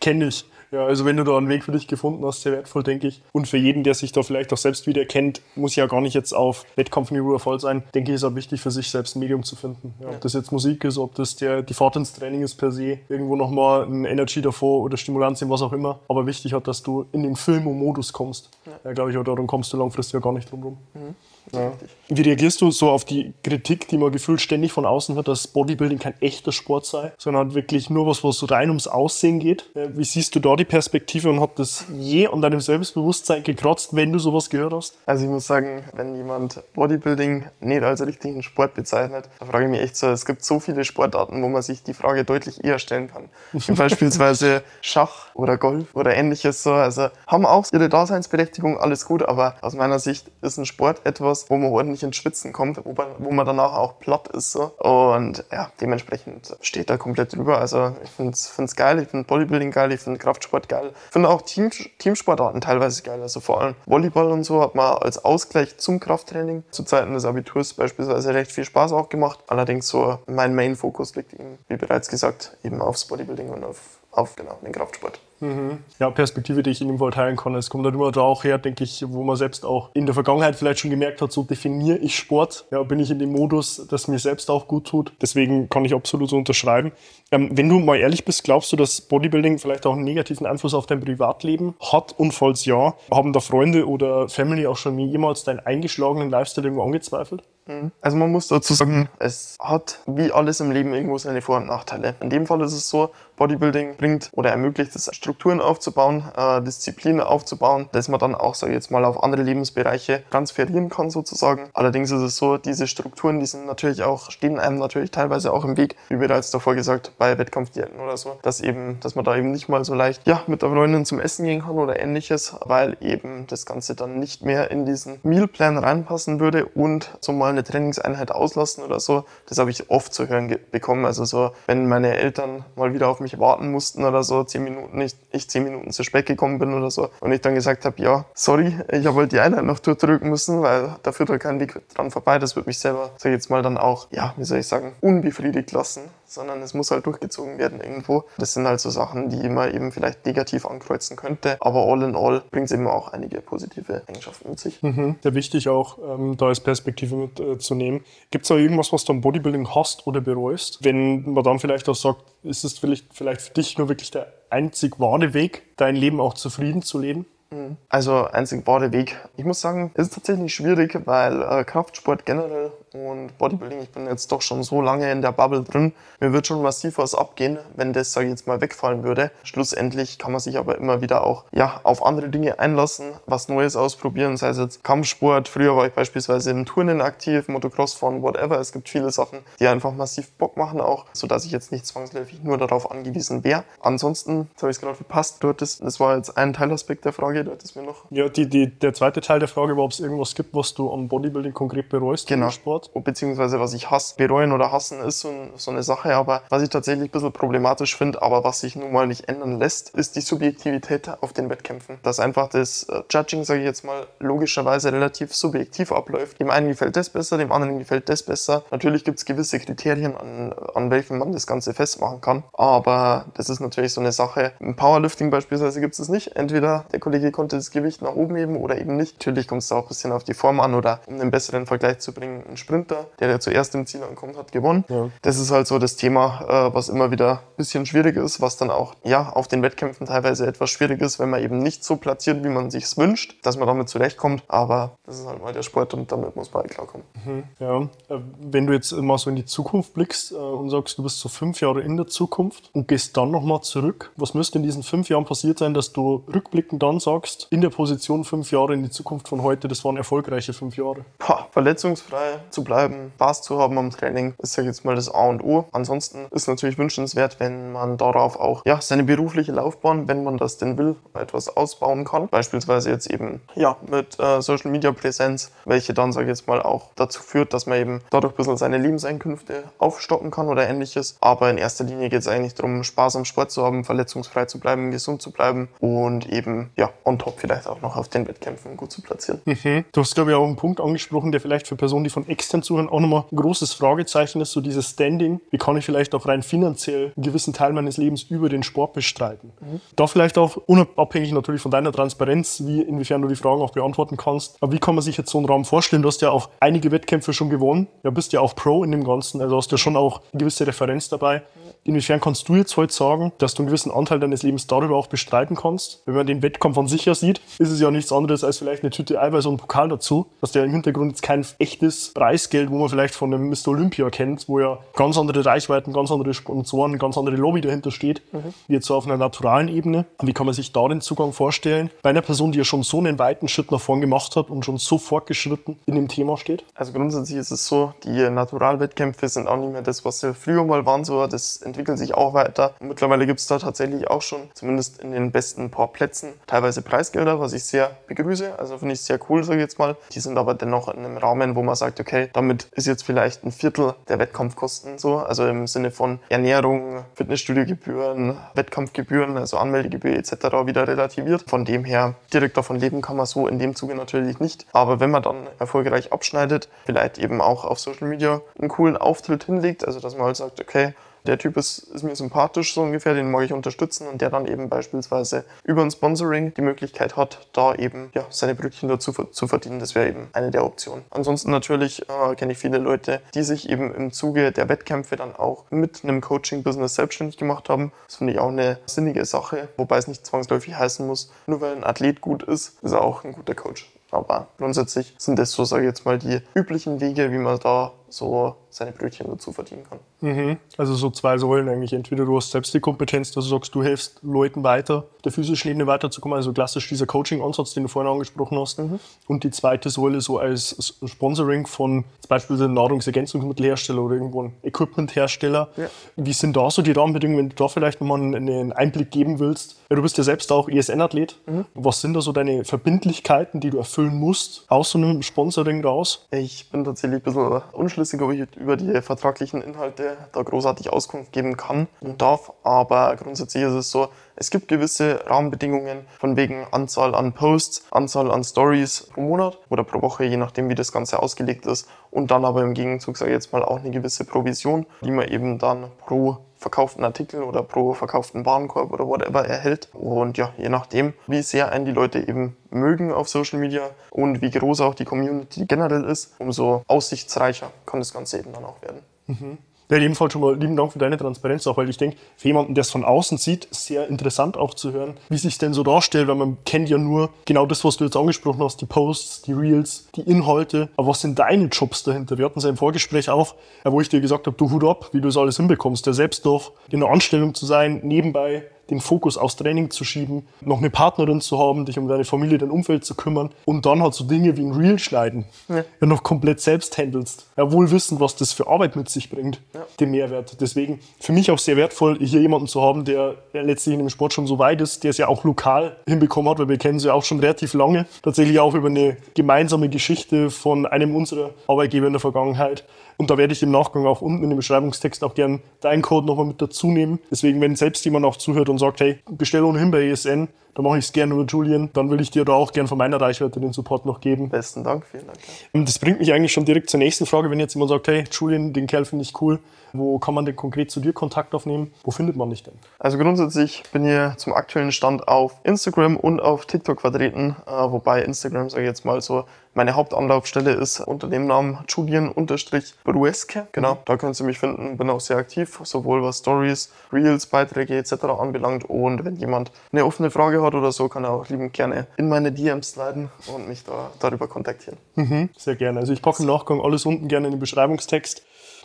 Kenne 0.01 0.27
ich. 0.27 0.47
Ja, 0.73 0.87
also 0.87 1.05
wenn 1.05 1.19
du 1.19 1.25
da 1.25 1.37
einen 1.37 1.51
Weg 1.51 1.65
für 1.65 1.73
dich 1.73 1.87
gefunden 1.87 2.25
hast, 2.25 2.41
sehr 2.41 2.53
wertvoll, 2.53 2.83
denke 2.83 3.07
ich. 3.07 3.21
Und 3.33 3.47
für 3.47 3.59
jeden, 3.59 3.85
der 3.85 3.93
sich 3.93 4.11
da 4.11 4.23
vielleicht 4.23 4.53
auch 4.55 4.59
selbst 4.59 4.87
wieder 4.87 5.05
kennt, 5.05 5.43
muss 5.55 5.77
ja 5.77 5.87
gar 5.87 6.01
nicht 6.01 6.15
jetzt 6.15 6.33
auf 6.33 6.65
Wettkampfniveau 6.77 7.39
voll 7.39 7.61
sein, 7.61 7.83
denke 7.95 8.11
ich, 8.11 8.17
ist 8.17 8.25
auch 8.25 8.35
wichtig 8.35 8.63
für 8.63 8.71
sich 8.71 8.91
selbst 8.91 9.15
ein 9.15 9.21
Medium 9.21 9.43
zu 9.43 9.55
finden. 9.55 9.93
Ja, 10.01 10.09
ob 10.09 10.23
das 10.23 10.33
jetzt 10.33 10.51
Musik 10.51 10.85
ist, 10.85 10.97
ob 10.97 11.15
das 11.15 11.37
der, 11.37 11.63
die 11.63 11.75
Fahrt 11.75 11.97
ins 11.97 12.15
Training 12.15 12.43
ist 12.43 12.55
per 12.55 12.73
se, 12.73 13.01
irgendwo 13.11 13.37
nochmal 13.37 13.85
ein 13.85 14.07
Energy 14.07 14.41
davor 14.41 14.83
oder 14.83 14.97
Stimulanz 14.97 15.43
was 15.43 15.61
auch 15.61 15.73
immer. 15.75 15.99
Aber 16.09 16.27
wichtig 16.27 16.55
hat, 16.55 16.67
dass 16.67 16.83
du 16.83 17.05
in 17.13 17.23
den 17.23 17.37
Film 17.37 17.67
und 17.67 17.79
Modus 17.79 18.13
kommst. 18.13 18.49
Ja, 18.65 18.73
ja 18.85 18.93
glaube 18.93 19.11
ich, 19.11 19.19
auch 19.19 19.25
darum 19.25 19.47
kommst 19.47 19.73
du 19.73 19.77
langfristig 19.77 20.15
ja 20.15 20.21
gar 20.21 20.33
nicht 20.33 20.51
drum 20.51 20.63
rum. 20.63 20.79
Mhm. 20.95 21.15
Ja. 21.53 21.73
Wie 22.09 22.23
reagierst 22.23 22.61
du 22.61 22.71
so 22.71 22.91
auf 22.91 23.07
die 23.07 23.33
Kritik, 23.43 23.89
die 23.89 23.97
man 23.97 24.13
gefühlt 24.13 24.41
ständig 24.41 24.73
von 24.73 24.85
außen 24.85 25.15
hört, 25.15 25.29
dass 25.29 25.47
Bodybuilding 25.47 25.99
kein 25.99 26.15
echter 26.21 26.53
Sport 26.53 26.85
sei, 26.85 27.13
sondern 27.17 27.55
wirklich 27.55 27.89
nur 27.89 28.07
was, 28.07 28.23
was 28.23 28.37
so 28.37 28.47
rein 28.47 28.69
ums 28.69 28.87
Aussehen 28.87 29.39
geht? 29.39 29.71
Wie 29.75 30.05
siehst 30.05 30.35
du 30.35 30.41
da 30.41 30.57
die 30.57 30.67
Perspektive 30.67 31.31
und 31.31 31.41
hat 31.41 31.59
das 31.59 31.87
je 31.95 32.29
an 32.29 32.43
deinem 32.43 32.61
Selbstbewusstsein 32.61 33.43
gekratzt, 33.43 33.97
wenn 33.97 34.13
du 34.13 34.19
sowas 34.19 34.51
gehört 34.51 34.75
hast? 34.75 34.99
Also 35.07 35.25
ich 35.25 35.31
muss 35.31 35.47
sagen, 35.47 35.85
wenn 35.95 36.15
jemand 36.15 36.63
Bodybuilding 36.75 37.47
nicht 37.61 37.83
als 37.83 38.05
richtigen 38.05 38.43
Sport 38.43 38.75
bezeichnet, 38.75 39.31
da 39.39 39.47
frage 39.47 39.65
ich 39.65 39.71
mich 39.71 39.81
echt 39.81 39.97
so, 39.97 40.09
es 40.09 40.27
gibt 40.27 40.45
so 40.45 40.61
viele 40.61 40.85
Sportarten, 40.85 41.43
wo 41.43 41.49
man 41.49 41.63
sich 41.63 41.83
die 41.83 41.95
Frage 41.95 42.25
deutlich 42.25 42.63
eher 42.63 42.79
stellen 42.79 43.09
kann. 43.09 43.31
Wie 43.53 43.73
beispielsweise 43.73 44.63
Schach 44.83 45.35
oder 45.35 45.57
Golf 45.57 45.95
oder 45.95 46.15
ähnliches 46.15 46.63
so. 46.63 46.73
Also 46.73 47.09
haben 47.27 47.47
auch 47.47 47.65
ihre 47.73 47.89
Daseinsberechtigung, 47.89 48.79
alles 48.79 49.07
gut, 49.07 49.23
aber 49.23 49.55
aus 49.63 49.75
meiner 49.75 49.99
Sicht 49.99 50.31
ist 50.43 50.59
ein 50.59 50.67
Sport 50.67 51.07
etwas, 51.07 51.42
wo 51.49 51.57
man 51.57 51.71
ordentlich 51.71 52.03
ins 52.03 52.17
Schwitzen 52.17 52.53
kommt, 52.53 52.85
wo 52.85 52.93
man, 52.93 53.09
wo 53.19 53.31
man 53.31 53.47
danach 53.47 53.75
auch 53.75 53.99
platt 53.99 54.29
ist. 54.29 54.53
So. 54.53 54.73
Und 54.79 55.45
ja, 55.53 55.71
dementsprechend 55.81 56.57
steht 56.61 56.91
da 56.91 56.97
komplett 56.97 57.35
drüber. 57.35 57.59
Also 57.59 57.97
ich 58.03 58.11
finde 58.11 58.33
es 58.33 58.77
geil, 58.77 59.01
ich 59.01 59.09
finde 59.09 59.27
Bodybuilding 59.27 59.71
geil, 59.71 59.93
ich 59.93 60.01
finde 60.01 60.19
Kraftsport 60.19 60.69
geil. 60.69 60.93
Ich 61.07 61.13
finde 61.13 61.29
auch 61.29 61.43
Team, 61.43 61.71
Teamsportarten 61.99 62.61
teilweise 62.61 63.03
geil. 63.03 63.21
Also 63.23 63.41
vor 63.41 63.61
allem 63.61 63.75
Volleyball 63.87 64.31
und 64.31 64.45
so 64.45 64.61
hat 64.61 64.75
man 64.75 64.97
als 64.99 65.25
Ausgleich 65.25 65.79
zum 65.79 66.01
Krafttraining 66.01 66.65
zu 66.71 66.83
Zeiten 66.85 67.15
des 67.15 67.25
Abiturs 67.25 67.75
beispielsweise 67.75 68.35
recht 68.35 68.53
viel 68.53 68.65
Spaß 68.65 68.93
auch 68.93 69.09
gemacht. 69.09 69.41
Allerdings 69.49 69.89
so 69.89 70.19
mein 70.27 70.55
Main-Fokus 70.55 71.15
liegt 71.17 71.35
eben, 71.35 71.59
wie 71.69 71.77
bereits 71.77 72.09
gesagt, 72.09 72.57
eben 72.63 72.81
aufs 72.81 73.07
Bodybuilding 73.07 73.51
und 73.51 73.65
auf, 73.65 73.79
auf 74.13 74.37
genau, 74.37 74.59
den 74.63 74.73
Kraftsport. 74.73 75.19
Mhm. 75.43 75.79
Ja, 75.99 76.09
Perspektive, 76.11 76.63
die 76.63 76.71
ich 76.71 76.81
in 76.81 76.89
dem 76.89 76.99
Fall 76.99 77.11
teilen 77.11 77.37
kann. 77.37 77.55
Es 77.57 77.69
kommt 77.69 77.85
halt 77.85 77.97
immer 77.97 78.13
da 78.13 78.21
auch 78.21 78.45
her, 78.45 78.59
denke 78.59 78.85
ich, 78.85 79.05
wo 79.09 79.25
man 79.25 79.37
selbst 79.37 79.65
auch 79.65 79.91
in 79.93 80.07
der 80.07 80.15
Vergangenheit 80.15 80.55
vielleicht 80.55 80.79
schon 80.79 80.91
gemerkt 80.91 81.21
hat, 81.21 81.33
so 81.33 81.43
definiere 81.43 81.99
ich 81.99 82.17
Sport. 82.17 82.67
Ja, 82.71 82.83
bin 82.85 83.01
ich 83.01 83.11
in 83.11 83.19
dem 83.19 83.33
Modus, 83.33 83.85
das 83.91 84.07
mir 84.07 84.21
selbst 84.21 84.51
auch 84.51 84.69
gut 84.69 84.87
tut. 84.87 85.13
Deswegen 85.21 85.69
kann 85.69 85.85
ich 85.85 85.95
absolut 85.95 86.31
so 86.31 86.37
unterschreiben. 86.37 86.93
Ähm, 87.33 87.51
wenn 87.55 87.69
du 87.69 87.81
mal 87.81 87.97
ehrlich 87.97 88.25
bist, 88.25 88.45
glaubst 88.45 88.71
du, 88.71 88.77
dass 88.77 89.01
Bodybuilding 89.01 89.59
vielleicht 89.59 89.85
auch 89.85 89.95
einen 89.95 90.05
negativen 90.05 90.47
Einfluss 90.47 90.75
auf 90.75 90.87
dein 90.87 91.01
Privatleben 91.01 91.75
hat? 91.81 92.15
Und 92.17 92.33
falls 92.33 92.65
ja, 92.65 92.95
haben 93.11 93.33
da 93.33 93.41
Freunde 93.41 93.89
oder 93.89 94.29
Family 94.29 94.67
auch 94.69 94.77
schon 94.77 94.97
jemals 94.99 95.43
deinen 95.43 95.61
eingeschlagenen 95.61 96.31
Lifestyle 96.31 96.67
irgendwo 96.67 96.85
angezweifelt? 96.85 97.43
Mhm. 97.67 97.93
Also 98.01 98.17
man 98.17 98.31
muss 98.31 98.49
dazu 98.49 98.75
sagen, 98.75 99.09
es 99.19 99.57
hat 99.61 100.01
wie 100.07 100.33
alles 100.33 100.61
im 100.61 100.71
Leben 100.71 100.93
irgendwo 100.95 101.19
seine 101.19 101.43
Vor- 101.43 101.59
und 101.59 101.67
Nachteile. 101.67 102.15
In 102.21 102.31
dem 102.31 102.47
Fall 102.47 102.61
ist 102.61 102.73
es 102.73 102.89
so, 102.89 103.11
Bodybuilding 103.43 103.97
bringt 103.97 104.31
oder 104.35 104.51
ermöglicht 104.51 104.95
es, 104.95 105.11
Strukturen 105.13 105.61
aufzubauen, 105.61 106.23
äh, 106.37 106.63
Disziplinen 106.63 107.21
aufzubauen, 107.21 107.89
dass 107.91 108.07
man 108.07 108.21
dann 108.21 108.37
auch, 108.37 108.55
sage 108.55 108.71
ich 108.71 108.77
jetzt 108.77 108.93
mal, 108.93 109.05
auf 109.05 109.21
andere 109.21 109.43
Lebensbereiche 109.43 110.23
transferieren 110.31 110.89
kann 110.89 111.11
sozusagen. 111.11 111.69
Allerdings 111.75 112.13
ist 112.13 112.21
es 112.21 112.37
so, 112.37 112.57
diese 112.57 112.87
Strukturen, 112.87 113.41
die 113.41 113.47
sind 113.47 113.67
natürlich 113.67 114.05
auch, 114.05 114.31
stehen 114.31 114.61
einem 114.61 114.79
natürlich 114.79 115.11
teilweise 115.11 115.53
auch 115.53 115.65
im 115.65 115.77
Weg, 115.77 115.97
wie 116.09 116.19
bereits 116.19 116.53
davor 116.53 116.77
gesagt, 116.77 117.15
bei 117.19 117.37
Wettkampfdiäten 117.37 117.99
oder 117.99 118.17
so, 118.17 118.39
dass 118.43 118.61
eben, 118.61 119.01
dass 119.01 119.17
man 119.17 119.25
da 119.25 119.37
eben 119.37 119.51
nicht 119.51 119.69
mal 119.69 119.85
so 119.85 119.95
leicht, 119.95 120.25
ja, 120.25 120.45
mit 120.47 120.63
der 120.63 120.71
Freundin 120.71 121.05
zum 121.05 121.19
Essen 121.19 121.45
gehen 121.45 121.63
kann 121.63 121.77
oder 121.77 121.99
ähnliches, 121.99 122.55
weil 122.65 122.97
eben 123.01 123.49
das 123.49 123.67
Ganze 123.67 123.97
dann 123.97 124.21
nicht 124.21 124.43
mehr 124.43 124.71
in 124.71 124.87
diesen 124.87 125.19
Mealplan 125.25 125.79
reinpassen 125.79 126.39
würde 126.39 126.67
und 126.67 127.11
so 127.21 127.33
mal 127.33 127.51
eine 127.51 127.65
Trainingseinheit 127.65 128.31
auslassen 128.31 128.85
oder 128.85 129.01
so. 129.01 129.25
Das 129.49 129.59
habe 129.59 129.71
ich 129.71 129.91
oft 129.91 130.15
zu 130.15 130.29
hören 130.29 130.57
bekommen. 130.71 131.05
Also 131.07 131.25
so, 131.25 131.51
wenn 131.67 131.89
meine 131.89 132.17
Eltern 132.17 132.65
mal 132.77 132.95
wieder 132.95 133.09
auf 133.09 133.19
mich 133.19 133.32
warten 133.39 133.71
mussten 133.71 134.05
oder 134.05 134.23
so, 134.23 134.45
zehn 134.45 134.65
Minuten, 134.65 135.01
ich, 135.01 135.15
ich 135.31 135.49
zehn 135.49 135.65
Minuten 135.65 135.93
zu 135.93 136.03
spät 136.05 136.27
gekommen 136.27 136.59
bin 136.59 136.75
oder 136.75 136.91
so 136.91 137.11
und 137.21 137.33
ich 137.33 137.41
dann 137.41 137.55
gesagt 137.55 137.85
habe, 137.85 138.01
ja, 138.03 138.25
sorry, 138.35 138.79
ich 138.91 139.07
habe 139.07 139.21
halt 139.21 139.33
die 139.33 139.41
Einheit 139.41 139.65
noch 139.65 139.79
durchdrücken 139.79 140.31
müssen, 140.31 140.63
weil 140.63 140.97
da 141.03 141.13
führt 141.13 141.31
halt 141.31 141.43
kein 141.43 141.61
Weg 141.61 141.81
dran 141.95 142.11
vorbei. 142.11 142.39
Das 142.39 142.57
wird 142.57 142.67
mich 142.67 142.79
selber, 142.79 143.11
sag 143.17 143.31
ich 143.31 143.35
jetzt 143.37 143.51
mal, 143.51 143.63
dann 143.63 143.79
auch, 143.79 144.07
ja, 144.11 144.35
wie 144.37 144.45
soll 144.45 144.59
ich 144.59 144.67
sagen, 144.67 144.93
unbefriedigt 145.01 145.73
lassen 145.73 146.03
sondern 146.33 146.63
es 146.63 146.75
muss 146.75 146.91
halt 146.91 147.07
durchgezogen 147.07 147.59
werden 147.59 147.81
irgendwo. 147.81 148.25
Das 148.39 148.55
sind 148.55 148.67
halt 148.67 148.81
so 148.81 148.91
Sachen, 148.91 149.29
die 149.29 149.49
man 149.49 149.75
eben 149.75 149.93
vielleicht 149.93 150.25
negativ 150.27 150.67
ankreuzen 150.67 151.17
könnte, 151.17 151.57
aber 151.61 151.85
all 151.85 152.03
in 152.03 152.17
all 152.17 152.43
bringt 152.51 152.67
es 152.67 152.73
eben 152.73 152.87
auch 152.87 153.09
einige 153.09 153.41
positive 153.41 154.03
Eigenschaften 154.07 154.51
mit 154.51 154.61
sich. 154.61 154.83
Mhm. 154.83 155.17
Sehr 155.23 155.35
wichtig 155.35 155.69
auch, 155.69 155.99
ähm, 155.99 156.37
da 156.37 156.47
als 156.47 156.61
Perspektive 156.61 157.17
mitzunehmen. 157.17 158.01
Äh, 158.01 158.05
Gibt 158.31 158.45
es 158.45 158.49
da 158.49 158.57
irgendwas, 158.57 158.93
was 158.93 159.05
du 159.05 159.13
am 159.13 159.21
Bodybuilding 159.21 159.75
hast 159.75 160.07
oder 160.07 160.21
bereust? 160.21 160.79
Wenn 160.83 161.31
man 161.33 161.45
dann 161.45 161.59
vielleicht 161.59 161.89
auch 161.89 161.95
sagt, 161.95 162.23
ist 162.43 162.65
es 162.65 162.79
vielleicht, 162.79 163.15
vielleicht 163.15 163.41
für 163.43 163.53
dich 163.53 163.79
nur 163.79 163.89
wirklich 163.89 164.11
der 164.11 164.33
einzig 164.51 164.99
wahre 164.99 165.35
Weg, 165.35 165.63
dein 165.77 165.97
Leben 165.97 166.21
auch 166.21 166.35
zufrieden 166.35 166.83
zu 166.83 166.99
leben? 166.99 167.27
Mhm. 167.51 167.77
Also 167.89 168.25
einzig 168.25 168.67
wahre 168.67 168.93
Weg. 168.93 169.17
Ich 169.37 169.45
muss 169.45 169.61
sagen, 169.61 169.91
es 169.95 170.09
ist 170.09 170.15
tatsächlich 170.15 170.55
schwierig, 170.55 171.01
weil 171.05 171.43
äh, 171.43 171.65
Kraftsport 171.65 172.25
generell 172.25 172.73
und 172.95 173.37
Bodybuilding, 173.39 173.83
ich 173.83 173.91
bin 173.91 174.07
jetzt 174.07 174.33
doch 174.33 174.43
schon 174.43 174.63
so 174.63 174.81
lange 174.81 175.11
in 175.11 175.23
der 175.23 175.33
Bubble 175.33 175.63
drin, 175.63 175.93
mir 176.21 176.33
wird 176.33 176.47
schon 176.47 176.63
massiv 176.63 176.99
was 176.99 177.15
abgehen, 177.15 177.59
wenn 177.75 177.93
das, 177.93 178.13
sage 178.13 178.27
ich 178.27 178.31
jetzt 178.31 178.47
mal, 178.47 178.61
wegfallen 178.61 179.03
würde. 179.03 179.31
Schlussendlich 179.43 180.19
kann 180.19 180.33
man 180.33 180.41
sich 180.41 180.59
aber 180.59 180.77
immer 180.79 181.01
wieder 181.01 181.27
auch 181.27 181.45
ja, 181.53 181.81
auf 181.83 182.05
andere 182.05 182.29
Dinge 182.29 182.59
einlassen, 182.59 183.13
was 183.27 183.49
Neues 183.49 183.77
ausprobieren, 183.77 184.37
sei 184.37 184.49
es 184.49 184.59
jetzt 184.59 184.85
Kampfsport, 184.85 185.49
früher 185.49 185.77
war 185.77 185.87
ich 185.87 185.93
beispielsweise 185.93 186.51
im 186.51 186.67
Turnen 186.67 187.01
aktiv, 187.01 187.49
Motocross 187.49 187.95
fahren, 187.95 188.23
whatever. 188.23 188.59
Es 188.59 188.73
gibt 188.73 188.89
viele 188.89 189.11
Sachen, 189.11 189.41
die 189.61 189.67
einfach 189.67 189.93
massiv 189.93 190.31
Bock 190.33 190.57
machen 190.57 190.81
auch, 190.81 191.07
sodass 191.13 191.45
ich 191.45 191.53
jetzt 191.53 191.73
nicht 191.73 191.87
zwangsläufig 191.87 192.43
nur 192.43 192.59
darauf 192.59 192.91
angewiesen 192.91 193.45
wäre. 193.45 193.65
Ansonsten, 193.81 194.49
das 194.55 194.63
habe 194.63 194.71
ich 194.71 194.77
es 194.77 194.81
gerade 194.81 194.97
verpasst, 194.97 195.43
du 195.43 195.49
hattest, 195.49 195.83
das 195.83 196.01
war 196.01 196.17
jetzt 196.17 196.37
ein 196.37 196.53
Teilaspekt 196.53 197.05
der 197.05 197.13
Frage, 197.13 197.45
du 197.45 197.53
hattest 197.53 197.77
mir 197.77 197.83
noch... 197.83 198.05
Ja, 198.11 198.29
die, 198.29 198.49
die, 198.49 198.67
der 198.67 198.95
zweite 198.95 199.21
Teil 199.21 199.39
der 199.39 199.49
Frage 199.49 199.77
war, 199.77 199.85
ob 199.85 199.93
es 199.93 200.01
irgendwas 200.01 200.35
gibt, 200.35 200.55
was 200.55 200.75
du 200.75 200.93
am 200.93 201.09
Bodybuilding 201.09 201.53
konkret 201.53 201.89
bereust 201.89 202.29
genau. 202.29 202.51
Sport. 202.51 202.82
Sport. 202.85 203.05
Beziehungsweise 203.05 203.61
was 203.61 203.75
ich 203.75 203.91
hasse. 203.91 204.17
Bereuen 204.17 204.53
oder 204.53 204.73
hassen 204.73 205.01
ist 205.01 205.21
so, 205.21 205.33
so 205.57 205.71
eine 205.71 205.83
Sache, 205.83 206.15
aber 206.15 206.43
was 206.49 206.63
ich 206.63 206.69
tatsächlich 206.69 207.09
ein 207.09 207.13
bisschen 207.13 207.33
problematisch 207.33 207.97
finde, 207.97 208.23
aber 208.23 208.45
was 208.45 208.61
sich 208.61 208.77
nun 208.77 208.93
mal 208.93 209.07
nicht 209.07 209.29
ändern 209.29 209.59
lässt, 209.59 209.91
ist 209.91 210.17
die 210.17 210.21
Subjektivität 210.21 211.09
auf 211.21 211.33
den 211.33 211.51
Wettkämpfen. 211.51 211.99
Dass 212.03 212.21
einfach 212.21 212.49
das 212.49 212.85
äh, 212.85 213.03
Judging, 213.11 213.45
sage 213.45 213.61
ich 213.61 213.67
jetzt 213.67 213.85
mal, 213.85 214.07
logischerweise 214.19 214.93
relativ 214.93 215.35
subjektiv 215.35 215.93
abläuft. 215.93 216.41
Dem 216.41 216.51
einen 216.51 216.69
gefällt 216.69 216.97
das 216.97 217.11
besser, 217.11 217.39
dem 217.39 217.53
anderen 217.53 217.79
gefällt 217.79 218.09
das 218.09 218.23
besser. 218.23 218.65
Natürlich 218.71 219.05
gibt 219.05 219.19
es 219.19 219.25
gewisse 219.25 219.59
Kriterien, 219.59 220.17
an, 220.17 220.55
an 220.75 220.91
welchen 220.91 221.19
man 221.19 221.33
das 221.33 221.47
Ganze 221.47 221.75
festmachen 221.75 222.21
kann, 222.21 222.45
aber 222.53 223.27
das 223.35 223.49
ist 223.49 223.61
natürlich 223.61 223.93
so 223.93 224.01
eine 224.01 224.13
Sache. 224.13 224.53
Im 224.61 224.77
Powerlifting 224.77 225.31
beispielsweise 225.31 225.81
gibt 225.81 225.99
es 225.99 226.09
nicht. 226.09 226.37
Entweder 226.37 226.85
der 226.93 227.01
Kollege 227.01 227.33
konnte 227.33 227.57
das 227.57 227.71
Gewicht 227.71 228.03
nach 228.03 228.15
oben 228.15 228.37
heben 228.37 228.57
oder 228.57 228.79
eben 228.79 228.97
nicht. 228.97 229.19
Natürlich 229.19 229.49
kommt 229.49 229.63
es 229.63 229.73
auch 229.73 229.85
ein 229.85 229.89
bisschen 229.89 230.13
auf 230.13 230.25
die 230.25 230.35
Form 230.35 230.61
an 230.61 230.75
oder 230.75 231.01
um 231.07 231.21
einen 231.21 231.31
besseren 231.31 231.67
Vergleich 231.67 231.99
zu 231.99 232.13
bringen, 232.13 232.45
ein 232.49 232.57
Sprinter, 232.73 233.07
der, 233.21 233.29
der 233.29 233.39
zuerst 233.39 233.75
im 233.75 233.85
Ziel 233.85 234.03
ankommt, 234.03 234.39
hat 234.39 234.51
gewonnen. 234.51 234.85
Ja. 234.89 235.11
Das 235.21 235.39
ist 235.39 235.51
halt 235.51 235.67
so 235.67 235.79
das 235.79 235.97
Thema, 235.97 236.69
äh, 236.71 236.75
was 236.75 236.89
immer 236.89 237.11
wieder 237.11 237.33
ein 237.33 237.57
bisschen 237.59 237.85
schwierig 237.85 238.17
ist, 238.17 238.41
was 238.41 238.57
dann 238.57 238.71
auch 238.71 238.95
ja, 239.05 239.29
auf 239.29 239.47
den 239.47 239.61
Wettkämpfen 239.63 240.07
teilweise 240.07 240.47
etwas 240.47 240.71
schwierig 240.71 241.03
ist, 241.03 241.19
wenn 241.19 241.29
man 241.29 241.43
eben 241.43 241.59
nicht 241.59 241.85
so 241.85 241.97
platziert, 241.97 242.43
wie 242.43 242.49
man 242.49 242.71
sich 242.71 242.97
wünscht, 242.97 243.37
dass 243.43 243.59
man 243.59 243.67
damit 243.67 243.91
zurechtkommt. 243.91 244.43
Aber 244.49 244.93
das 245.05 245.21
ist 245.21 245.27
halt 245.27 245.43
mal 245.43 245.53
der 245.53 245.63
Sport 245.63 245.93
und 245.93 246.11
damit 246.11 246.35
muss 246.35 246.51
man 246.55 246.63
halt 246.63 246.73
klarkommen. 246.73 247.07
Mhm. 247.27 247.43
Ja. 247.59 247.83
Äh, 248.09 248.21
wenn 248.41 248.67
du 248.67 248.73
jetzt 248.73 248.93
mal 248.93 249.19
so 249.19 249.29
in 249.29 249.37
die 249.37 249.45
Zukunft 249.45 249.93
blickst 249.93 250.33
äh, 250.33 250.37
und 250.37 250.71
sagst, 250.71 250.97
du 250.97 251.03
bist 251.03 251.21
so 251.21 251.29
fünf 251.29 251.61
Jahre 251.61 251.83
in 251.83 251.99
der 251.99 252.07
Zukunft 252.07 252.71
und 252.73 252.89
gehst 252.89 253.19
dann 253.19 253.31
nochmal 253.31 253.61
zurück, 253.61 254.13
was 254.17 254.33
müsste 254.33 254.57
in 254.57 254.65
diesen 254.65 254.83
fünf 254.83 255.11
Jahren 255.11 255.27
passiert 255.27 255.59
sein, 255.59 255.75
dass 255.75 255.93
du 255.93 256.25
rückblickend 256.35 256.83
dann 256.83 257.01
sagst, 257.01 257.49
in 257.51 257.61
der 257.61 257.69
Position 257.71 258.25
fünf 258.25 258.51
Jahre 258.51 258.73
in 258.73 258.83
die 258.83 258.91
Zukunft 258.91 259.29
von 259.29 259.43
heute, 259.43 259.69
das 259.69 259.85
waren 259.85 259.99
erfolgreiche 259.99 260.55
fünf 260.55 260.79
Jahre? 260.79 261.05
Boah, 261.19 261.49
verletzungsfrei 261.51 262.39
zu 262.51 262.62
bleiben, 262.65 263.13
Spaß 263.17 263.43
zu 263.43 263.59
haben 263.59 263.79
am 263.79 263.91
Training, 263.91 264.35
ist 264.39 264.57
ja 264.57 264.65
jetzt 264.65 264.85
mal 264.85 264.95
das 264.95 265.13
A 265.13 265.27
und 265.27 265.43
O. 265.43 265.67
Ansonsten 265.73 266.27
ist 266.31 266.49
natürlich 266.49 266.79
wünschenswert, 266.79 267.41
wenn 267.41 267.73
man 267.73 267.97
darauf 267.97 268.39
auch 268.39 268.65
ja, 268.65 268.81
seine 268.81 269.05
berufliche 269.05 269.53
Laufbahn, 269.53 270.09
wenn 270.09 270.25
man 270.25 270.39
das 270.39 270.59
denn 270.59 270.79
will, 270.79 270.97
etwas 271.15 271.57
ausbauen 271.57 272.05
kann. 272.05 272.29
Beispielsweise 272.29 272.91
jetzt 272.91 273.11
eben 273.11 273.41
ja, 273.55 273.77
mit 273.89 274.19
äh, 274.19 274.41
Social 274.41 274.71
Media 274.71 274.93
Präsenz, 274.93 275.51
welche 275.65 275.95
dann, 275.95 276.13
sage 276.13 276.27
ich 276.27 276.31
jetzt 276.31 276.49
mal, 276.49 276.63
auch 276.63 276.91
dazu 276.97 277.23
führt, 277.23 277.53
dass 277.53 277.67
man 277.67 277.79
eben 277.79 278.01
dadurch 278.11 278.35
ein 278.35 278.37
bisschen 278.37 278.57
seine 278.57 278.79
Lebenseinkünfte 278.79 279.65
aufstocken 279.79 280.31
kann 280.31 280.49
oder 280.49 280.69
ähnliches. 280.69 281.17
Aber 281.21 281.51
in 281.51 281.59
erster 281.59 281.85
Linie 281.85 282.09
geht 282.09 282.21
es 282.21 282.29
eigentlich 282.29 282.55
darum, 282.55 282.85
Spaß 282.85 283.17
am 283.17 283.25
Sport 283.25 283.51
zu 283.51 283.65
haben, 283.65 283.85
verletzungsfrei 283.85 284.47
zu 284.47 284.61
bleiben, 284.61 284.91
gesund 284.91 285.23
zu 285.23 285.31
bleiben 285.31 285.69
und 285.81 286.29
eben 286.29 286.71
ja, 286.77 286.91
on 287.05 287.19
top 287.19 287.39
vielleicht 287.39 287.67
auch 287.67 287.81
noch 287.81 287.97
auf 287.97 288.09
den 288.09 288.27
Wettkämpfen 288.29 288.77
gut 288.77 288.93
zu 288.93 289.03
platzieren. 289.03 289.41
Mhm. 289.45 289.85
Du 289.93 290.01
hast, 290.01 290.15
glaube 290.15 290.31
ich, 290.31 290.37
auch 290.37 290.45
einen 290.45 290.57
Punkt 290.57 290.81
angesprochen, 290.81 291.33
der 291.33 291.41
vielleicht 291.41 291.69
für 291.69 291.77
Personen, 291.77 292.05
die 292.05 292.11
von 292.11 292.29
extern 292.29 292.52
extern 292.53 292.63
zuhören, 292.63 292.89
auch 292.89 293.01
nochmal 293.01 293.25
ein 293.33 293.37
großes 293.37 293.73
Fragezeichen 293.73 294.41
ist, 294.41 294.53
so 294.53 294.61
dieses 294.61 294.91
Standing. 294.91 295.41
Wie 295.51 295.59
kann 295.59 295.77
ich 295.77 295.85
vielleicht 295.85 296.15
auch 296.15 296.27
rein 296.27 296.43
finanziell 296.43 297.13
einen 297.17 297.25
gewissen 297.25 297.55
Teil 297.55 297.73
meines 297.73 297.97
Lebens 297.97 298.25
über 298.25 298.49
den 298.49 298.63
Sport 298.63 298.93
bestreiten? 298.93 299.53
Mhm. 299.61 299.81
Da 299.97 300.07
vielleicht 300.07 300.37
auch 300.37 300.57
unabhängig 300.67 301.33
natürlich 301.33 301.63
von 301.63 301.71
deiner 301.71 301.93
Transparenz, 301.93 302.63
wie 302.67 302.83
inwiefern 302.83 303.23
du 303.23 303.29
die 303.29 303.37
Fragen 303.37 303.63
auch 303.63 303.71
beantworten 303.71 304.17
kannst. 304.17 304.57
Aber 304.61 304.73
wie 304.73 304.79
kann 304.79 304.95
man 304.95 305.03
sich 305.03 305.17
jetzt 305.17 305.31
so 305.31 305.39
einen 305.39 305.47
Raum 305.47 305.65
vorstellen? 305.65 306.03
Du 306.03 306.09
hast 306.09 306.21
ja 306.21 306.31
auch 306.31 306.51
einige 306.61 306.91
Wettkämpfe 306.91 307.33
schon 307.33 307.49
gewonnen. 307.49 307.89
Ja, 308.03 308.11
bist 308.11 308.33
ja 308.33 308.41
auch 308.41 308.55
Pro 308.55 308.85
in 308.85 308.93
dem 308.93 309.05
Ganzen. 309.05 309.41
Also 309.41 309.57
hast 309.57 309.73
ja 309.73 309.79
schon 309.79 309.97
auch 309.97 310.21
eine 310.33 310.41
gewisse 310.41 310.67
Referenz 310.67 311.09
dabei. 311.09 311.43
Inwiefern 311.85 312.21
kannst 312.21 312.49
du 312.49 312.55
jetzt 312.55 312.77
heute 312.77 312.93
sagen, 312.93 313.33
dass 313.39 313.55
du 313.55 313.63
einen 313.63 313.67
gewissen 313.67 313.91
Anteil 313.91 314.21
deines 314.21 314.45
Lebens 314.45 314.69
darüber 314.69 314.97
auch 314.97 315.09
bestreiten 315.09 315.57
kannst? 315.57 316.03
Wenn 316.07 316.15
man 316.15 316.27
den 316.27 316.43
Wettkampf 316.43 316.79
an 316.79 316.87
sich 316.87 317.07
ja 317.07 317.15
sieht, 317.15 317.41
ist 317.59 317.71
es 317.71 317.81
ja 317.81 317.91
nichts 317.91 318.13
anderes 318.13 318.45
als 318.45 318.59
vielleicht 318.59 318.85
eine 318.85 318.91
Tüte 318.91 319.21
Eiweiß 319.21 319.47
und 319.47 319.55
ein 319.55 319.57
Pokal 319.57 319.89
dazu. 319.89 320.27
Dass 320.41 320.53
der 320.53 320.65
im 320.65 320.71
Hintergrund 320.71 321.13
jetzt 321.13 321.23
kein 321.23 321.45
echtes 321.59 322.13
Preisgeld, 322.33 322.71
wo 322.71 322.79
man 322.79 322.89
vielleicht 322.89 323.15
von 323.15 323.35
einem 323.35 323.51
Mr. 323.51 323.69
Olympia 323.69 324.09
kennt, 324.09 324.49
wo 324.49 324.59
ja 324.59 324.79
ganz 324.97 325.19
andere 325.19 325.45
Reichweiten, 325.45 325.93
ganz 325.93 326.11
andere 326.11 326.33
Sponsoren, 326.33 326.99
ganz 326.99 327.19
andere 327.19 327.37
Lobby 327.37 327.61
dahinter 327.61 327.91
steht, 327.91 328.23
mhm. 328.33 328.55
wie 328.69 328.73
jetzt 328.73 328.87
so 328.87 328.95
auf 328.95 329.05
einer 329.05 329.19
naturalen 329.19 329.69
Ebene. 329.69 330.07
Wie 330.23 330.33
kann 330.33 330.47
man 330.47 330.55
sich 330.55 330.73
da 330.73 330.89
den 330.89 331.03
Zugang 331.03 331.35
vorstellen? 331.35 331.91
Bei 332.01 332.09
einer 332.09 332.23
Person, 332.23 332.51
die 332.51 332.57
ja 332.57 332.65
schon 332.65 332.85
so 332.85 332.97
einen 333.01 333.19
weiten 333.19 333.49
Schritt 333.49 333.71
nach 333.71 333.83
vorn 333.83 334.01
gemacht 334.01 334.35
hat 334.35 334.49
und 334.49 334.65
schon 334.65 334.79
so 334.79 334.97
fortgeschritten 334.97 335.77
in 335.85 335.95
dem 335.95 336.09
Thema 336.09 336.39
steht? 336.39 336.65
Also 336.75 336.95
grundsätzlich 336.95 337.37
ist 337.37 337.51
es 337.51 337.67
so, 337.67 337.93
die 338.03 338.31
Naturalwettkämpfe 338.31 339.29
sind 339.29 339.47
auch 339.47 339.59
nicht 339.59 339.73
mehr 339.73 339.83
das, 339.83 340.03
was 340.07 340.21
sie 340.21 340.33
früher 340.33 340.65
mal 340.65 340.87
waren. 340.87 341.05
So, 341.05 341.27
das 341.27 341.59
entwickelt 341.59 341.99
sich 341.99 342.15
auch 342.15 342.33
weiter. 342.33 342.73
Und 342.81 342.89
mittlerweile 342.89 343.27
gibt 343.27 343.41
es 343.41 343.47
da 343.47 343.59
tatsächlich 343.59 344.09
auch 344.09 344.23
schon, 344.23 344.49
zumindest 344.55 345.03
in 345.03 345.13
den 345.13 345.33
besten 345.33 345.71
paar 345.71 345.89
Plätzen, 345.89 346.31
teilweise 346.47 346.81
Preisgelder, 346.81 347.41
was 347.41 347.53
ich 347.53 347.65
sehr 347.65 347.91
begrüße. 348.07 348.59
Also 348.59 348.79
finde 348.79 348.95
ich 348.95 349.03
sehr 349.03 349.21
cool, 349.29 349.45
sage 349.45 349.59
ich 349.59 349.65
jetzt 349.65 349.79
mal. 349.79 349.97
Die 350.13 350.21
sind 350.21 350.39
aber 350.39 350.55
dennoch 350.55 350.89
in 350.89 351.05
einem 351.05 351.19
Rahmen, 351.19 351.57
wo 351.57 351.63
man 351.63 351.75
sagt, 351.75 352.01
okay, 352.01 352.22
damit 352.33 352.65
ist 352.73 352.87
jetzt 352.87 353.05
vielleicht 353.05 353.45
ein 353.45 353.53
Viertel 353.53 353.95
der 354.09 354.19
Wettkampfkosten 354.19 354.99
so. 354.99 355.19
Also 355.19 355.47
im 355.47 355.67
Sinne 355.67 355.91
von 355.91 356.19
Ernährung, 356.29 357.05
Fitnessstudiogebühren, 357.15 358.37
Wettkampfgebühren, 358.55 359.37
also 359.37 359.57
Anmeldegebühr 359.59 360.17
etc. 360.17 360.33
wieder 360.67 360.87
relativiert. 360.87 361.45
Von 361.49 361.65
dem 361.65 361.85
her, 361.85 362.15
direkt 362.33 362.57
davon 362.57 362.77
leben 362.77 363.01
kann 363.03 363.17
man 363.17 363.27
so 363.27 363.47
in 363.47 363.59
dem 363.59 363.75
Zuge 363.75 363.95
natürlich 363.95 364.41
nicht. 364.41 364.67
Aber 364.73 365.01
wenn 365.01 365.11
man 365.11 365.23
dann 365.23 365.47
erfolgreich 365.59 366.13
abschneidet, 366.13 366.69
vielleicht 366.85 367.19
eben 367.19 367.41
auch 367.41 367.65
auf 367.65 367.79
Social 367.79 368.09
Media 368.09 368.41
einen 368.59 368.69
coolen 368.69 368.97
Auftritt 368.97 369.45
hinlegt, 369.45 369.87
also 369.87 370.01
dass 370.01 370.17
man 370.17 370.27
halt 370.27 370.37
sagt, 370.37 370.61
okay, 370.61 370.95
der 371.27 371.39
Typ 371.39 371.57
ist, 371.57 371.79
ist 371.79 372.03
mir 372.03 372.17
sympathisch 372.17 372.75
so 372.75 372.83
ungefähr, 372.83 373.15
den 373.15 373.31
mag 373.31 373.45
ich 373.45 373.53
unterstützen 373.53 374.09
und 374.09 374.21
der 374.21 374.31
dann 374.31 374.47
eben 374.47 374.69
beispielsweise 374.69 375.45
über 375.65 375.83
ein 375.83 375.91
Sponsoring 375.91 376.55
die 376.55 376.63
Möglichkeit 376.63 377.17
hat, 377.17 377.47
da 377.53 377.75
eben 377.75 378.11
ja, 378.15 378.25
seine 378.31 378.55
Brötchen 378.55 378.89
dazu 378.89 379.13
zu 379.13 379.47
verdienen. 379.47 379.79
Das 379.79 379.95
wäre 379.95 380.09
eben 380.09 380.29
eine 380.33 380.51
der 380.51 380.65
Optionen. 380.65 381.05
Ansonsten 381.11 381.51
natürlich 381.51 382.09
äh, 382.09 382.35
kenne 382.35 382.53
ich 382.53 382.59
viele 382.59 382.79
Leute, 382.79 383.21
die 383.35 383.43
sich 383.43 383.69
eben 383.69 383.95
im 383.95 384.13
Zuge 384.13 384.53
der 384.53 384.69
Wettkämpfe 384.69 385.17
dann 385.17 385.35
auch 385.37 385.65
mit 385.71 386.03
einem 386.03 386.21
Coaching-Business 386.21 386.95
selbstständig 386.95 387.37
gemacht 387.37 387.69
haben. 387.69 387.93
Das 388.07 388.17
finde 388.17 388.33
ich 388.33 388.39
auch 388.39 388.49
eine 388.49 388.79
sinnige 388.87 389.25
Sache, 389.25 389.69
wobei 389.77 389.99
es 389.99 390.09
nicht 390.09 390.27
zwangsläufig 390.27 390.75
heißen 390.75 391.07
muss, 391.07 391.31
nur 391.47 391.61
weil 391.61 391.77
ein 391.77 391.85
Athlet 391.85 392.21
gut 392.21 392.43
ist, 392.43 392.83
ist 392.83 392.93
er 392.93 393.03
auch 393.03 393.25
ein 393.25 393.33
guter 393.33 393.55
Coach. 393.55 393.91
Aber 394.11 394.49
grundsätzlich 394.59 395.15
sind 395.19 395.39
das 395.39 395.53
so, 395.53 395.65
sage 395.65 395.85
ich 395.85 395.89
jetzt 395.89 396.05
mal, 396.05 396.19
die 396.19 396.43
üblichen 396.55 397.01
Wege, 397.01 397.33
wie 397.33 397.39
man 397.39 397.59
da 397.59 397.93
so 398.13 398.57
seine 398.69 398.93
Brötchen 398.93 399.27
dazu 399.29 399.53
verdienen 399.53 399.85
kann. 399.89 399.99
Mhm. 400.21 400.57
Also 400.77 400.95
so 400.95 401.11
zwei 401.11 401.39
Säulen 401.39 401.69
eigentlich. 401.69 401.93
Entweder 401.93 402.25
du 402.25 402.37
hast 402.37 402.51
selbst 402.51 402.73
die 402.73 402.81
Kompetenz, 402.81 403.33
dass 403.33 403.45
du 403.45 403.51
sagst, 403.51 403.75
du 403.75 403.83
hilfst 403.83 404.21
Leuten 404.23 404.63
weiter, 404.63 405.05
der 405.25 405.33
physischen 405.33 405.71
Ebene 405.71 405.87
weiterzukommen, 405.87 406.37
also 406.37 406.53
klassisch 406.53 406.89
dieser 406.89 407.07
Coaching-Ansatz, 407.07 407.75
den 407.75 407.85
du 407.85 407.89
vorhin 407.89 408.11
angesprochen 408.11 408.59
hast. 408.59 408.79
Mhm. 408.79 409.01
Und 409.27 409.45
die 409.45 409.51
zweite 409.51 409.91
Säule 409.91 410.21
so 410.21 410.39
als 410.39 410.95
Sponsoring 411.05 411.67
von 411.67 412.05
zum 412.21 412.29
Beispiel 412.29 412.57
einem 412.57 412.75
Nahrungsergänzungsmittelhersteller 412.75 414.03
oder 414.03 414.15
irgendwo 414.15 414.43
ein 414.43 414.55
Equipmenthersteller. 414.63 415.69
Ja. 415.77 415.87
Wie 416.17 416.33
sind 416.33 416.57
da 416.57 416.71
so 416.71 416.83
die 416.83 416.93
Rahmenbedingungen, 416.93 417.39
wenn 417.39 417.49
du 417.51 417.57
da 417.57 417.69
vielleicht 417.69 418.01
nochmal 418.01 418.21
einen 418.21 418.73
Einblick 418.73 419.11
geben 419.11 419.39
willst? 419.39 419.77
Ja, 419.91 419.97
du 419.97 420.03
bist 420.03 420.17
ja 420.19 420.25
selbst 420.25 420.51
auch 420.53 420.69
ESN-Athlet. 420.69 421.37
Mhm. 421.47 421.67
Was 421.75 422.01
sind 422.01 422.15
da 422.15 422.21
so 422.21 422.33
deine 422.33 422.65
Verbindlichkeiten, 422.65 423.61
die 423.61 423.71
du 423.71 423.79
erfüllen 423.79 424.19
musst 424.19 424.65
aus 424.69 424.91
so 424.91 424.99
einem 424.99 425.23
Sponsoring 425.23 425.85
raus? 425.85 426.27
Ich 426.31 426.71
bin 426.71 426.85
tatsächlich 426.85 427.21
ein 427.21 427.25
bisschen 427.25 427.63
unschlüssig, 427.73 428.02
ob 428.23 428.33
ich 428.33 428.57
über 428.57 428.77
die 428.77 429.01
vertraglichen 429.01 429.63
Inhalte 429.63 430.17
da 430.33 430.43
großartig 430.43 430.93
Auskunft 430.93 431.33
geben 431.33 431.57
kann 431.57 431.89
und 432.01 432.21
darf. 432.21 432.53
Aber 432.63 433.17
grundsätzlich 433.17 433.63
ist 433.63 433.73
es 433.73 433.91
so, 433.91 434.09
es 434.37 434.51
gibt 434.51 434.69
gewisse 434.69 435.21
Rahmenbedingungen 435.27 436.07
von 436.19 436.37
wegen 436.37 436.67
Anzahl 436.71 437.15
an 437.15 437.33
Posts, 437.33 437.87
Anzahl 437.91 438.31
an 438.31 438.45
Stories 438.45 439.09
pro 439.13 439.21
Monat 439.21 439.59
oder 439.69 439.85
pro 439.85 440.03
Woche, 440.03 440.25
je 440.25 440.37
nachdem, 440.37 440.69
wie 440.69 440.75
das 440.75 440.93
Ganze 440.93 441.23
ausgelegt 441.23 441.67
ist. 441.67 441.89
Und 442.11 442.31
dann 442.31 442.45
aber 442.45 442.63
im 442.63 442.75
Gegenzug, 442.75 443.17
sage 443.17 443.31
ich 443.31 443.35
jetzt 443.35 443.53
mal, 443.53 443.63
auch 443.63 443.79
eine 443.79 443.91
gewisse 443.91 444.25
Provision, 444.25 444.87
die 445.03 445.11
man 445.11 445.29
eben 445.29 445.59
dann 445.59 445.91
pro 445.99 446.39
verkauften 446.63 447.05
Artikel 447.05 447.43
oder 447.43 447.63
pro 447.63 447.93
verkauften 447.93 448.47
Warenkorb 448.47 448.93
oder 448.93 449.07
whatever 449.07 449.45
erhält. 449.45 449.89
Und 449.93 450.39
ja, 450.39 450.53
je 450.57 450.69
nachdem, 450.69 451.13
wie 451.27 451.43
sehr 451.43 451.71
einen 451.73 451.85
die 451.85 451.93
Leute 451.93 452.21
eben 452.21 452.57
mögen 452.71 453.13
auf 453.13 453.29
Social 453.29 453.59
Media 453.59 453.91
und 454.11 454.41
wie 454.41 454.51
groß 454.51 454.81
auch 454.81 454.95
die 454.95 455.05
Community 455.05 455.67
generell 455.67 456.05
ist, 456.05 456.35
umso 456.39 456.83
aussichtsreicher 456.87 457.71
kann 457.85 458.01
das 458.01 458.13
Ganze 458.13 458.39
eben 458.39 458.53
dann 458.53 458.65
auch 458.65 458.81
werden. 458.81 459.01
Mhm. 459.27 459.59
Ja, 459.91 459.99
Fall 460.15 460.31
schon 460.31 460.41
mal 460.41 460.57
lieben 460.57 460.77
Dank 460.77 460.93
für 460.93 460.99
deine 460.99 461.17
Transparenz 461.19 461.67
auch, 461.67 461.77
weil 461.77 461.89
ich 461.89 461.97
denke, 461.97 462.17
für 462.37 462.49
jemanden, 462.49 462.75
der 462.75 462.83
es 462.83 462.91
von 462.91 463.05
außen 463.05 463.39
sieht, 463.39 463.69
sehr 463.71 464.09
interessant 464.09 464.57
auch 464.57 464.75
zu 464.75 464.93
hören, 464.93 465.15
wie 465.29 465.37
sich 465.37 465.59
denn 465.59 465.75
so 465.75 465.83
darstellt, 465.83 466.29
weil 466.29 466.35
man 466.35 466.57
kennt 466.65 466.89
ja 466.89 466.99
nur 466.99 467.31
genau 467.45 467.67
das, 467.67 467.85
was 467.85 467.99
du 467.99 468.05
jetzt 468.05 468.17
angesprochen 468.17 468.63
hast, 468.63 468.81
die 468.81 468.87
Posts, 468.87 469.43
die 469.43 469.53
Reels, 469.53 470.09
die 470.17 470.23
Inhalte. 470.23 470.89
Aber 470.97 471.09
was 471.09 471.21
sind 471.21 471.39
deine 471.39 471.67
Jobs 471.67 472.05
dahinter? 472.05 472.39
Wir 472.39 472.47
hatten 472.47 472.59
es 472.59 472.65
ja 472.65 472.71
im 472.71 472.77
Vorgespräch 472.77 473.29
auch, 473.29 473.55
wo 473.85 474.01
ich 474.01 474.09
dir 474.09 474.21
gesagt 474.21 474.47
habe, 474.47 474.57
du 474.57 474.71
Hut 474.71 474.85
ab, 474.85 475.11
wie 475.13 475.21
du 475.21 475.29
das 475.29 475.37
alles 475.37 475.59
hinbekommst, 475.59 476.07
der 476.07 476.15
selbst 476.15 476.47
doch 476.47 476.73
in 476.91 477.03
einer 477.03 477.13
Anstellung 477.13 477.55
zu 477.55 477.67
sein, 477.67 478.01
nebenbei 478.03 478.65
den 478.91 479.01
Fokus 479.01 479.39
aufs 479.39 479.57
Training 479.57 479.91
zu 479.91 480.05
schieben, 480.05 480.47
noch 480.61 480.79
eine 480.79 480.91
Partnerin 480.91 481.41
zu 481.41 481.59
haben, 481.59 481.87
dich 481.87 481.99
um 481.99 482.09
deine 482.09 482.25
Familie, 482.25 482.59
dein 482.59 482.71
Umfeld 482.71 483.05
zu 483.05 483.15
kümmern 483.15 483.51
und 483.65 483.87
dann 483.87 484.03
halt 484.03 484.15
so 484.15 484.25
Dinge 484.25 484.57
wie 484.57 484.63
ein 484.63 484.73
Reel 484.73 484.99
schneiden, 484.99 485.45
ja. 485.69 485.85
ja 486.01 486.07
noch 486.07 486.23
komplett 486.23 486.61
selbst 486.61 486.99
handelst. 486.99 487.47
Ja, 487.57 487.71
wohl 487.73 487.91
wissend, 487.91 488.21
was 488.21 488.37
das 488.37 488.53
für 488.53 488.67
Arbeit 488.67 488.97
mit 488.97 489.09
sich 489.09 489.31
bringt, 489.31 489.61
ja. 489.75 489.81
den 490.01 490.11
Mehrwert. 490.11 490.61
Deswegen 490.61 491.01
für 491.21 491.33
mich 491.33 491.51
auch 491.51 491.59
sehr 491.59 491.77
wertvoll, 491.77 492.19
hier 492.19 492.41
jemanden 492.41 492.67
zu 492.67 492.83
haben, 492.83 493.05
der 493.05 493.37
letztlich 493.53 493.95
in 493.95 494.01
dem 494.01 494.11
Sport 494.11 494.33
schon 494.33 494.47
so 494.47 494.59
weit 494.59 494.81
ist, 494.81 495.05
der 495.05 495.11
es 495.11 495.19
ja 495.19 495.29
auch 495.29 495.45
lokal 495.45 495.97
hinbekommen 496.07 496.51
hat, 496.51 496.59
weil 496.59 496.69
wir 496.69 496.79
kennen 496.79 496.99
sie 496.99 497.09
ja 497.09 497.15
auch 497.15 497.25
schon 497.25 497.41
relativ 497.41 497.75
lange. 497.75 498.07
Tatsächlich 498.23 498.59
auch 498.61 498.75
über 498.75 498.89
eine 498.89 499.17
gemeinsame 499.35 499.89
Geschichte 499.89 500.51
von 500.51 500.87
einem 500.87 501.15
unserer 501.15 501.51
Arbeitgeber 501.67 502.07
in 502.07 502.13
der 502.13 502.21
Vergangenheit. 502.21 502.85
Und 503.17 503.31
da 503.31 503.39
werde 503.39 503.53
ich 503.53 503.63
im 503.63 503.71
Nachgang 503.71 504.07
auch 504.07 504.23
unten 504.23 504.43
in 504.43 504.51
dem 504.51 504.57
Beschreibungstext 504.57 505.25
auch 505.25 505.35
gern 505.35 505.61
deinen 505.81 506.03
Code 506.03 506.27
nochmal 506.27 506.47
mit 506.47 506.61
dazu 506.61 506.89
nehmen. 506.89 507.19
Deswegen, 507.31 507.61
wenn 507.61 507.77
selbst 507.77 508.05
jemand 508.05 508.25
auch 508.25 508.37
zuhört 508.37 508.69
und 508.69 508.79
sagt, 508.79 509.01
hey, 509.01 509.19
bestell 509.31 509.65
ohnehin 509.65 509.91
bei 509.91 510.07
ESN, 510.07 510.49
dann 510.75 510.85
mache 510.85 510.99
ich 510.99 511.05
es 511.05 511.13
gerne 511.13 511.35
über 511.35 511.45
Julian. 511.45 511.91
Dann 511.93 512.11
will 512.11 512.21
ich 512.21 512.31
dir 512.31 512.45
da 512.45 512.53
auch 512.53 512.73
gern 512.73 512.89
von 512.89 512.99
meiner 512.99 513.21
Reichweite 513.21 513.61
den 513.61 513.73
Support 513.73 514.07
noch 514.07 514.21
geben. 514.21 514.49
Besten 514.49 514.85
Dank, 514.85 515.05
vielen 515.07 515.27
Dank. 515.27 515.39
Und 515.73 515.87
das 515.87 515.99
bringt 515.99 516.19
mich 516.19 516.33
eigentlich 516.33 516.53
schon 516.53 516.65
direkt 516.65 516.89
zur 516.91 516.99
nächsten 516.99 517.27
Frage. 517.27 517.51
Wenn 517.51 517.61
jetzt 517.61 517.75
jemand 517.75 517.91
sagt, 517.91 518.09
hey, 518.09 518.25
Julian, 518.31 518.73
den 518.73 518.87
Kerl 518.87 519.05
finde 519.05 519.25
ich 519.25 519.41
cool, 519.41 519.59
wo 519.93 520.19
kann 520.19 520.35
man 520.35 520.47
denn 520.47 520.57
konkret 520.57 520.91
zu 520.91 521.01
dir 521.01 521.13
Kontakt 521.13 521.55
aufnehmen? 521.55 521.93
Wo 522.05 522.11
findet 522.11 522.37
man 522.37 522.49
dich 522.49 522.63
denn? 522.63 522.75
Also 522.99 523.19
grundsätzlich 523.19 523.83
bin 523.93 524.07
ich 524.07 524.37
zum 524.37 524.55
aktuellen 524.55 524.93
Stand 524.93 525.29
auf 525.29 525.55
Instagram 525.65 526.17
und 526.17 526.41
auf 526.41 526.65
TikTok 526.67 527.03
vertreten, 527.03 527.57
äh, 527.67 527.71
wobei 527.71 528.23
Instagram, 528.23 528.71
sage 528.71 528.85
ich 528.85 528.89
jetzt 528.89 529.05
mal 529.05 529.21
so, 529.21 529.45
meine 529.75 529.95
Hauptanlaufstelle 529.95 530.73
ist 530.73 531.01
unter 531.01 531.29
dem 531.29 531.47
Namen 531.47 531.79
Julian-Brueske. 531.89 533.67
Genau, 533.73 533.99
da 534.05 534.17
können 534.17 534.35
Sie 534.35 534.45
mich 534.45 534.59
finden. 534.59 534.97
Bin 534.97 535.09
auch 535.09 535.21
sehr 535.21 535.39
aktiv, 535.39 535.81
sowohl 535.85 536.23
was 536.23 536.39
Stories, 536.39 536.93
Reels, 537.13 537.47
Beiträge 537.47 537.97
etc. 537.97 538.25
anbelangt. 538.25 538.85
Und 538.89 539.25
wenn 539.25 539.37
jemand 539.37 539.73
eine 539.93 540.05
offene 540.05 540.31
Frage 540.31 540.63
hat 540.63 540.75
oder 540.75 540.93
so, 540.93 541.09
kann 541.09 541.25
er 541.25 541.31
auch 541.31 541.49
liebend 541.49 541.73
gerne 541.73 542.07
in 542.17 542.29
meine 542.29 542.53
DMs 542.53 542.97
leiten 542.97 543.31
und 543.55 543.69
mich 543.69 543.85
da 543.85 544.11
darüber 544.21 544.47
kontaktieren. 544.47 544.99
Mhm, 545.15 545.49
sehr 545.57 545.77
gerne. 545.77 546.01
Also 546.01 546.13
ich 546.13 546.23
packe 546.23 546.43
im 546.43 546.49
Nachgang 546.49 546.81
alles 546.81 547.07
unten 547.07 547.29
gerne 547.29 547.47
in 547.47 547.53
den 547.55 547.61
Beschreibungstext. 547.61 548.43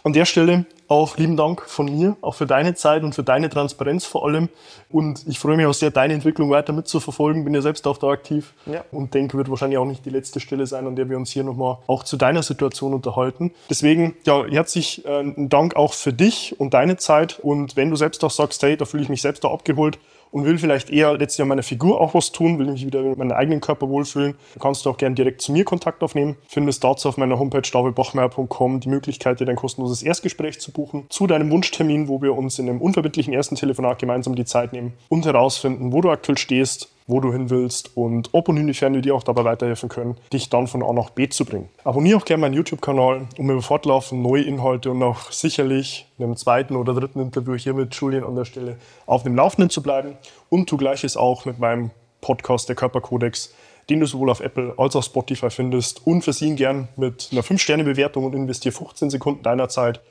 An 0.07 0.13
der 0.13 0.23
Stelle 0.23 0.65
auch 0.87 1.17
lieben 1.17 1.35
Dank 1.35 1.63
von 1.63 1.87
mir, 1.87 2.15
auch 2.21 2.33
für 2.33 2.45
deine 2.45 2.75
Zeit 2.75 3.03
und 3.03 3.13
für 3.13 3.23
deine 3.23 3.49
Transparenz 3.49 4.05
vor 4.05 4.25
allem. 4.25 4.47
Und 4.89 5.27
ich 5.27 5.37
freue 5.37 5.57
mich 5.57 5.65
auch 5.65 5.73
sehr, 5.73 5.91
deine 5.91 6.13
Entwicklung 6.13 6.49
weiter 6.49 6.71
mitzuverfolgen. 6.71 7.43
Bin 7.43 7.53
ja 7.53 7.59
selbst 7.59 7.85
auch 7.87 7.97
da 7.97 8.07
aktiv 8.07 8.53
ja. 8.67 8.85
und 8.93 9.13
denke, 9.13 9.35
wird 9.35 9.49
wahrscheinlich 9.49 9.77
auch 9.77 9.85
nicht 9.85 10.05
die 10.05 10.09
letzte 10.09 10.39
Stelle 10.39 10.65
sein, 10.65 10.87
an 10.87 10.95
der 10.95 11.09
wir 11.09 11.17
uns 11.17 11.31
hier 11.31 11.43
nochmal 11.43 11.79
auch 11.87 12.05
zu 12.05 12.15
deiner 12.15 12.41
Situation 12.41 12.93
unterhalten. 12.93 13.51
Deswegen, 13.69 14.15
ja, 14.25 14.45
herzlich 14.45 15.05
äh, 15.05 15.25
Dank 15.35 15.75
auch 15.75 15.91
für 15.91 16.13
dich 16.13 16.55
und 16.57 16.73
deine 16.73 16.95
Zeit. 16.95 17.41
Und 17.41 17.75
wenn 17.75 17.89
du 17.89 17.97
selbst 17.97 18.23
auch 18.23 18.31
sagst, 18.31 18.63
hey, 18.63 18.77
da 18.77 18.85
fühle 18.85 19.03
ich 19.03 19.09
mich 19.09 19.21
selbst 19.21 19.43
da 19.43 19.49
abgeholt, 19.49 19.99
und 20.37 20.45
will 20.45 20.59
vielleicht 20.59 20.91
eher 20.91 21.17
letztlich 21.17 21.41
an 21.41 21.47
meiner 21.47 21.63
Figur 21.63 21.99
auch 21.99 22.13
was 22.13 22.31
tun, 22.31 22.59
will 22.59 22.67
mich 22.67 22.85
wieder 22.85 23.01
mit 23.01 23.17
meinem 23.17 23.31
eigenen 23.31 23.59
Körper 23.59 23.89
wohlfühlen, 23.89 24.35
dann 24.53 24.61
kannst 24.61 24.85
du 24.85 24.91
auch 24.91 24.97
gerne 24.97 25.15
direkt 25.15 25.41
zu 25.41 25.51
mir 25.51 25.65
Kontakt 25.65 26.03
aufnehmen. 26.03 26.35
Findest 26.47 26.83
dazu 26.83 27.09
auf 27.09 27.17
meiner 27.17 27.39
Homepage 27.39 27.67
davidbachmeier.com 27.67 28.79
die 28.79 28.89
Möglichkeit, 28.89 29.39
dir 29.39 29.45
dein 29.45 29.55
kostenloses 29.55 30.03
Erstgespräch 30.03 30.59
zu 30.59 30.71
buchen 30.71 31.05
zu 31.09 31.25
deinem 31.25 31.49
Wunschtermin, 31.49 32.07
wo 32.07 32.21
wir 32.21 32.37
uns 32.37 32.59
in 32.59 32.69
einem 32.69 32.81
unverbindlichen 32.81 33.33
ersten 33.33 33.55
Telefonat 33.55 33.97
gemeinsam 33.97 34.35
die 34.35 34.45
Zeit 34.45 34.73
nehmen 34.73 34.93
und 35.09 35.25
herausfinden, 35.25 35.91
wo 35.91 36.01
du 36.01 36.11
aktuell 36.11 36.37
stehst, 36.37 36.89
wo 37.07 37.21
du 37.21 37.31
hin 37.31 37.49
willst 37.49 37.95
und 37.95 38.29
ob 38.33 38.49
und 38.49 38.57
inwiefern 38.57 38.93
wir 38.93 39.01
dir 39.01 39.15
auch 39.15 39.23
dabei 39.23 39.45
weiterhelfen 39.45 39.87
können, 39.89 40.17
dich 40.31 40.49
dann 40.49 40.67
von 40.67 40.83
A 40.83 40.91
nach 40.91 41.09
B 41.09 41.29
zu 41.29 41.45
bringen. 41.45 41.69
Abonniere 41.85 42.17
auch 42.17 42.25
gerne 42.25 42.41
meinen 42.41 42.53
YouTube-Kanal, 42.53 43.27
um 43.37 43.49
über 43.49 43.61
fortlaufend 43.61 44.21
neue 44.21 44.43
Inhalte 44.43 44.91
und 44.91 45.01
auch 45.01 45.31
sicherlich 45.31 46.07
in 46.17 46.25
einem 46.25 46.35
zweiten 46.35 46.75
oder 46.75 46.93
dritten 46.93 47.21
Interview 47.21 47.55
hier 47.55 47.73
mit 47.73 47.95
Julian 47.95 48.25
an 48.25 48.35
der 48.35 48.45
Stelle 48.45 48.77
auf 49.05 49.23
dem 49.23 49.35
Laufenden 49.35 49.69
zu 49.69 49.81
bleiben. 49.81 50.17
Und 50.49 50.67
tu 50.67 50.75
gleiches 50.77 51.15
auch 51.15 51.45
mit 51.45 51.59
meinem 51.59 51.91
Podcast, 52.19 52.67
der 52.67 52.75
Körperkodex, 52.75 53.53
den 53.89 54.01
du 54.01 54.05
sowohl 54.05 54.29
auf 54.29 54.41
Apple 54.41 54.73
als 54.77 54.95
auch 54.97 55.03
Spotify 55.03 55.49
findest 55.49 56.05
und 56.05 56.23
versehen 56.23 56.57
gern 56.57 56.89
mit 56.97 57.29
einer 57.31 57.41
5-Sterne-Bewertung 57.41 58.25
und 58.25 58.35
investiere 58.35 58.73
15 58.73 59.11
Sekunden 59.11 59.43
deiner 59.43 59.69
Zeit, 59.69 60.01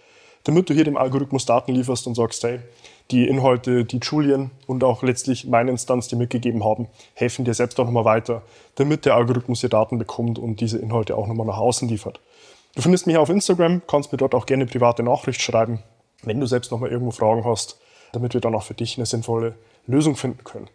damit 0.46 0.70
du 0.70 0.74
hier 0.74 0.84
dem 0.84 0.96
Algorithmus 0.96 1.44
Daten 1.44 1.74
lieferst 1.74 2.06
und 2.06 2.14
sagst, 2.14 2.44
hey, 2.44 2.60
die 3.10 3.26
Inhalte, 3.26 3.84
die 3.84 3.98
Julian 3.98 4.52
und 4.68 4.84
auch 4.84 5.02
letztlich 5.02 5.46
meine 5.46 5.72
Instanz 5.72 6.06
dir 6.06 6.16
mitgegeben 6.16 6.64
haben, 6.64 6.86
helfen 7.14 7.44
dir 7.44 7.52
selbst 7.54 7.80
auch 7.80 7.84
nochmal 7.84 8.04
weiter, 8.04 8.42
damit 8.76 9.04
der 9.06 9.16
Algorithmus 9.16 9.60
dir 9.60 9.68
Daten 9.68 9.98
bekommt 9.98 10.38
und 10.38 10.60
diese 10.60 10.78
Inhalte 10.78 11.16
auch 11.16 11.26
nochmal 11.26 11.46
nach 11.46 11.58
außen 11.58 11.88
liefert. 11.88 12.20
Du 12.76 12.82
findest 12.82 13.08
mich 13.08 13.16
auf 13.16 13.28
Instagram, 13.28 13.82
kannst 13.88 14.12
mir 14.12 14.18
dort 14.18 14.34
auch 14.36 14.46
gerne 14.46 14.66
private 14.66 15.02
Nachricht 15.02 15.42
schreiben, 15.42 15.80
wenn 16.22 16.38
du 16.38 16.46
selbst 16.46 16.70
nochmal 16.70 16.90
irgendwo 16.90 17.10
Fragen 17.10 17.44
hast, 17.44 17.78
damit 18.12 18.32
wir 18.32 18.40
dann 18.40 18.54
auch 18.54 18.62
für 18.62 18.74
dich 18.74 18.98
eine 18.98 19.06
sinnvolle 19.06 19.56
Lösung 19.88 20.14
finden 20.14 20.44
können. 20.44 20.68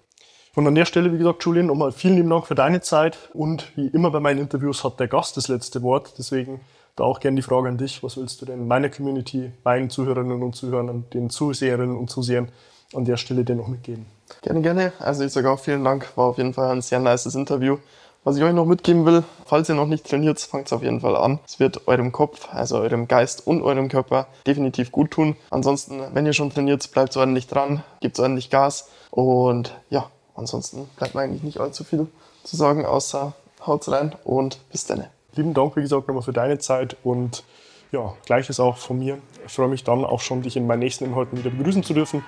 Und 0.53 0.67
an 0.67 0.75
der 0.75 0.85
Stelle, 0.85 1.13
wie 1.13 1.17
gesagt, 1.17 1.45
Julian, 1.45 1.67
nochmal 1.67 1.93
vielen 1.93 2.17
lieben 2.17 2.29
Dank 2.29 2.45
für 2.45 2.55
deine 2.55 2.81
Zeit. 2.81 3.17
Und 3.33 3.71
wie 3.77 3.87
immer 3.87 4.11
bei 4.11 4.19
meinen 4.19 4.39
Interviews 4.39 4.83
hat 4.83 4.99
der 4.99 5.07
Gast 5.07 5.37
das 5.37 5.47
letzte 5.47 5.81
Wort. 5.81 6.15
Deswegen 6.17 6.59
da 6.95 7.03
auch 7.03 7.19
gerne 7.19 7.35
die 7.35 7.41
Frage 7.41 7.69
an 7.69 7.77
dich. 7.77 8.03
Was 8.03 8.17
willst 8.17 8.41
du 8.41 8.45
denn 8.45 8.67
meiner 8.67 8.89
Community, 8.89 9.51
meinen 9.63 9.89
Zuhörerinnen 9.89 10.41
und 10.41 10.55
Zuhörern, 10.55 11.05
den 11.13 11.29
Zuseherinnen 11.29 11.95
und 11.95 12.09
Zusehern 12.09 12.49
an 12.93 13.05
der 13.05 13.17
Stelle 13.17 13.43
denn 13.43 13.57
noch 13.57 13.67
mitgeben? 13.67 14.05
Gerne, 14.41 14.61
gerne. 14.61 14.93
Also 14.99 15.23
ich 15.23 15.31
sage 15.31 15.49
auch 15.49 15.59
vielen 15.59 15.83
Dank. 15.83 16.11
War 16.15 16.25
auf 16.25 16.37
jeden 16.37 16.53
Fall 16.53 16.71
ein 16.71 16.81
sehr 16.81 16.99
nices 16.99 17.35
Interview. 17.35 17.77
Was 18.23 18.37
ich 18.37 18.43
euch 18.43 18.53
noch 18.53 18.65
mitgeben 18.65 19.03
will, 19.07 19.23
falls 19.47 19.67
ihr 19.67 19.73
noch 19.73 19.87
nicht 19.87 20.07
trainiert, 20.07 20.39
fangt 20.39 20.67
es 20.67 20.73
auf 20.73 20.83
jeden 20.83 21.01
Fall 21.01 21.15
an. 21.15 21.39
Es 21.43 21.59
wird 21.59 21.87
eurem 21.87 22.11
Kopf, 22.11 22.49
also 22.51 22.77
eurem 22.77 23.07
Geist 23.07 23.47
und 23.47 23.63
eurem 23.63 23.89
Körper 23.89 24.27
definitiv 24.45 24.91
gut 24.91 25.09
tun. 25.09 25.35
Ansonsten, 25.49 26.03
wenn 26.13 26.27
ihr 26.27 26.33
schon 26.33 26.51
trainiert, 26.51 26.91
bleibt 26.91 27.17
ordentlich 27.17 27.47
dran, 27.47 27.83
gebt 27.99 28.19
ordentlich 28.19 28.51
Gas 28.51 28.89
und 29.09 29.75
ja, 29.89 30.11
ansonsten 30.35 30.87
bleibt 30.97 31.15
mir 31.15 31.21
eigentlich 31.21 31.41
nicht 31.41 31.59
allzu 31.59 31.83
viel 31.83 32.07
zu 32.43 32.55
sagen, 32.55 32.85
außer 32.85 33.33
haut's 33.65 33.91
rein 33.91 34.15
und 34.23 34.59
bis 34.69 34.85
dann. 34.85 35.05
Lieben 35.35 35.53
Dank, 35.53 35.75
wie 35.75 35.81
gesagt, 35.81 36.07
nochmal 36.07 36.23
für 36.23 36.33
deine 36.33 36.59
Zeit 36.59 36.97
und 37.03 37.43
ja, 37.91 38.13
gleiches 38.25 38.59
auch 38.59 38.77
von 38.77 38.99
mir. 38.99 39.17
Ich 39.45 39.53
freue 39.53 39.67
mich 39.67 39.83
dann 39.83 40.05
auch 40.05 40.21
schon, 40.21 40.41
dich 40.41 40.55
in 40.57 40.67
meinen 40.67 40.79
nächsten 40.79 41.05
Inhalten 41.05 41.37
wieder 41.37 41.49
begrüßen 41.49 41.83
zu 41.83 41.93
dürfen 41.93 42.23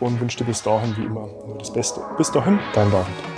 und 0.00 0.20
wünsche 0.20 0.38
dir 0.38 0.44
bis 0.44 0.62
dahin 0.62 0.96
wie 0.96 1.04
immer 1.04 1.28
nur 1.46 1.58
das 1.58 1.72
Beste. 1.72 2.00
Bis 2.16 2.30
dahin, 2.30 2.58
dein 2.74 2.90
David. 2.90 3.37